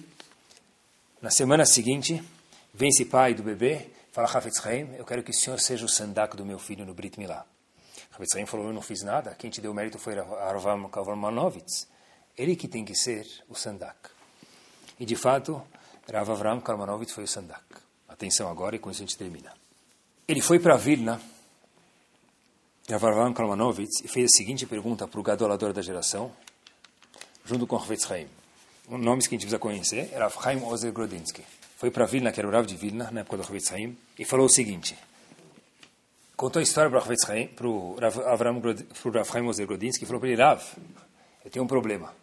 [1.20, 2.22] na semana seguinte,
[2.72, 5.88] vem esse pai do bebê Fala Hafetz Haim, eu quero que o senhor seja o
[5.88, 7.44] sandak do meu filho no Brit Milá.
[8.12, 11.88] Hafetz Haim falou, eu não fiz nada, quem te deu mérito foi Arvam Kalmanovitz.
[12.38, 14.10] Ele que tem que ser o sandak.
[15.00, 15.60] E de fato,
[16.08, 17.64] Rav Avram Kalmanovitz foi o sandak.
[18.08, 19.52] Atenção agora e com isso a gente termina.
[20.28, 21.20] Ele foi para Vilna,
[22.88, 26.30] Rav Avram Kalmanovitz, e fez a seguinte pergunta para o gadolador da geração,
[27.44, 28.28] junto com Hafetz Haim.
[28.88, 31.44] Nomes que a gente precisa conhecer, era Chaim Ozer Grodinsky
[31.76, 34.24] foi para Vilna, que era o Rav de Vilna, na época do Havetz Haim, e
[34.24, 34.96] falou o seguinte,
[36.36, 40.20] contou a história para o Havetz Haim, para o Rav Haim Ozer Grodinsky, e falou
[40.20, 40.62] para ele, Rav,
[41.44, 42.14] eu tenho um problema.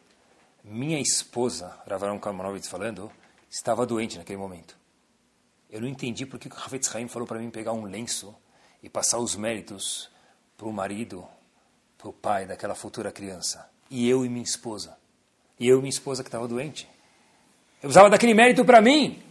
[0.64, 3.12] Minha esposa, Rav Aram Kalmanovitz falando,
[3.50, 4.78] estava doente naquele momento.
[5.70, 8.36] Eu não entendi por que o Havetz Haim falou para mim pegar um lenço
[8.84, 10.10] e passar os méritos
[10.58, 11.26] para o marido,
[11.98, 13.70] para o pai daquela futura criança.
[13.90, 14.98] E eu e minha esposa.
[15.60, 16.90] E eu e minha esposa que estava doente.
[17.82, 19.22] Eu usava daquele mérito para mim.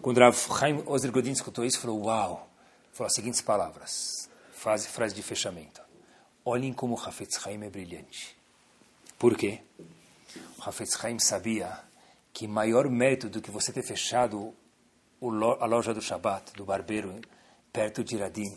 [0.00, 2.48] Quando Rav Chaim Ozer Godin escutou isso, falou, uau,
[2.92, 5.80] falou as seguintes palavras, frase, frase de fechamento.
[6.44, 8.36] Olhem como o Hafetz é brilhante.
[9.18, 9.60] Por quê?
[10.58, 11.78] O Hafetz sabia
[12.32, 14.54] que maior mérito do que você ter fechado
[15.60, 17.20] a loja do Shabat, do barbeiro,
[17.72, 18.56] perto de Iradim,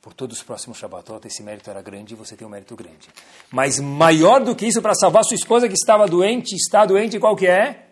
[0.00, 3.08] por todos os próximos Shabbatot, esse mérito era grande e você tem um mérito grande.
[3.50, 7.36] Mas maior do que isso, para salvar sua esposa que estava doente, está doente, qual
[7.36, 7.89] que é?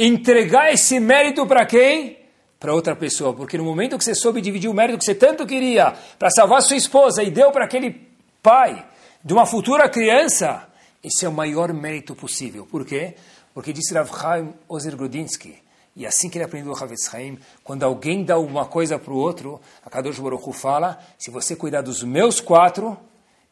[0.00, 2.18] Entregar esse mérito para quem?
[2.58, 3.34] Para outra pessoa.
[3.34, 6.62] Porque no momento que você soube dividir o mérito que você tanto queria para salvar
[6.62, 8.08] sua esposa e deu para aquele
[8.42, 8.86] pai
[9.22, 10.66] de uma futura criança,
[11.04, 12.66] esse é o maior mérito possível.
[12.66, 13.14] Por quê?
[13.52, 15.56] Porque disse Rav Chaim Ozer Grudinsky,
[15.94, 19.16] e assim que ele aprendeu o Havetz Haim, quando alguém dá uma coisa para o
[19.16, 22.96] outro, a Kadosh Baruch Hu fala, se você cuidar dos meus quatro,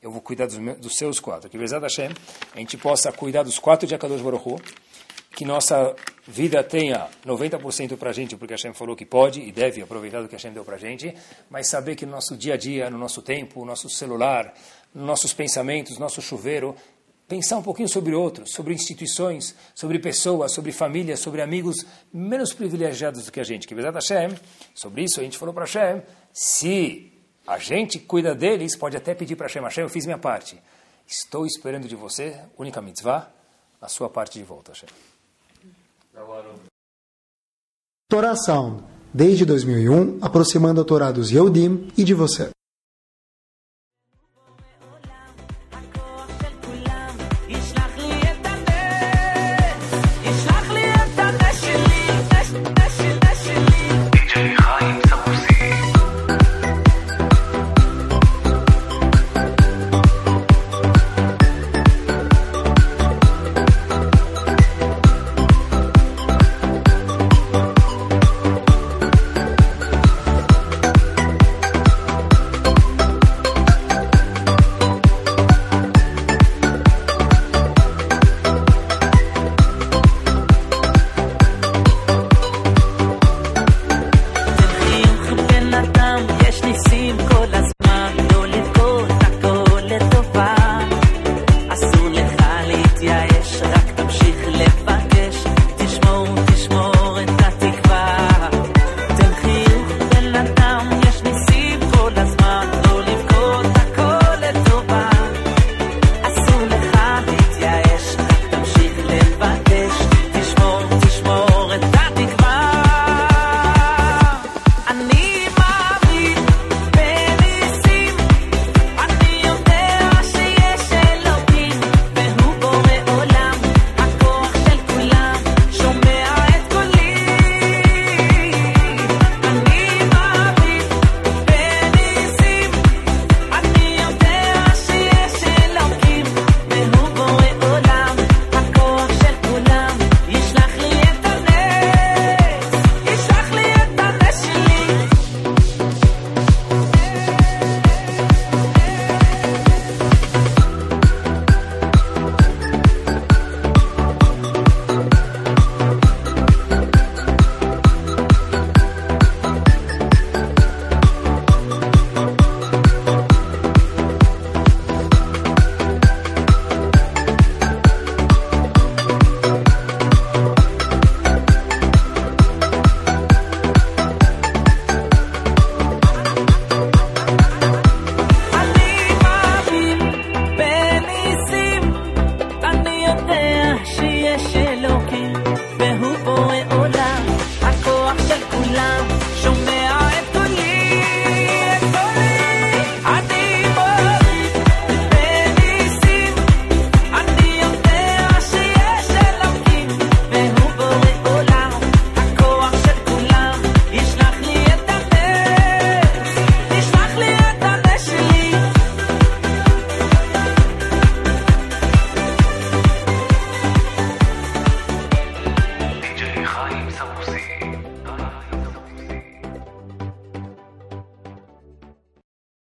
[0.01, 1.51] eu vou cuidar dos, meus, dos seus quatro.
[1.51, 2.11] Que, Bezat Hashem,
[2.55, 4.61] a gente possa cuidar dos quatro de Akadosh Baruch Hu,
[5.39, 5.95] que nossa
[6.27, 10.27] vida tenha 90% para a gente, porque Hashem falou que pode e deve aproveitar do
[10.27, 11.15] que Hashem deu para a gente,
[11.49, 14.53] mas saber que no nosso dia a dia, no nosso tempo, no nosso celular,
[14.93, 16.75] nos nossos pensamentos, no nosso chuveiro,
[17.29, 23.25] pensar um pouquinho sobre outros, sobre instituições, sobre pessoas, sobre famílias, sobre amigos menos privilegiados
[23.25, 23.69] do que a gente.
[23.69, 24.37] Que verdade Hashem,
[24.75, 27.13] sobre isso a gente falou para Hashem, se
[27.47, 30.61] a gente cuida deles, pode até pedir para Hashem, Hashem, eu fiz minha parte.
[31.07, 33.31] Estou esperando de você, única mitzvah,
[33.81, 34.89] a sua parte de volta, Hashem.
[38.11, 42.51] Torá Sound, desde 2001, aproximando a Torá dos Yehudim e de você.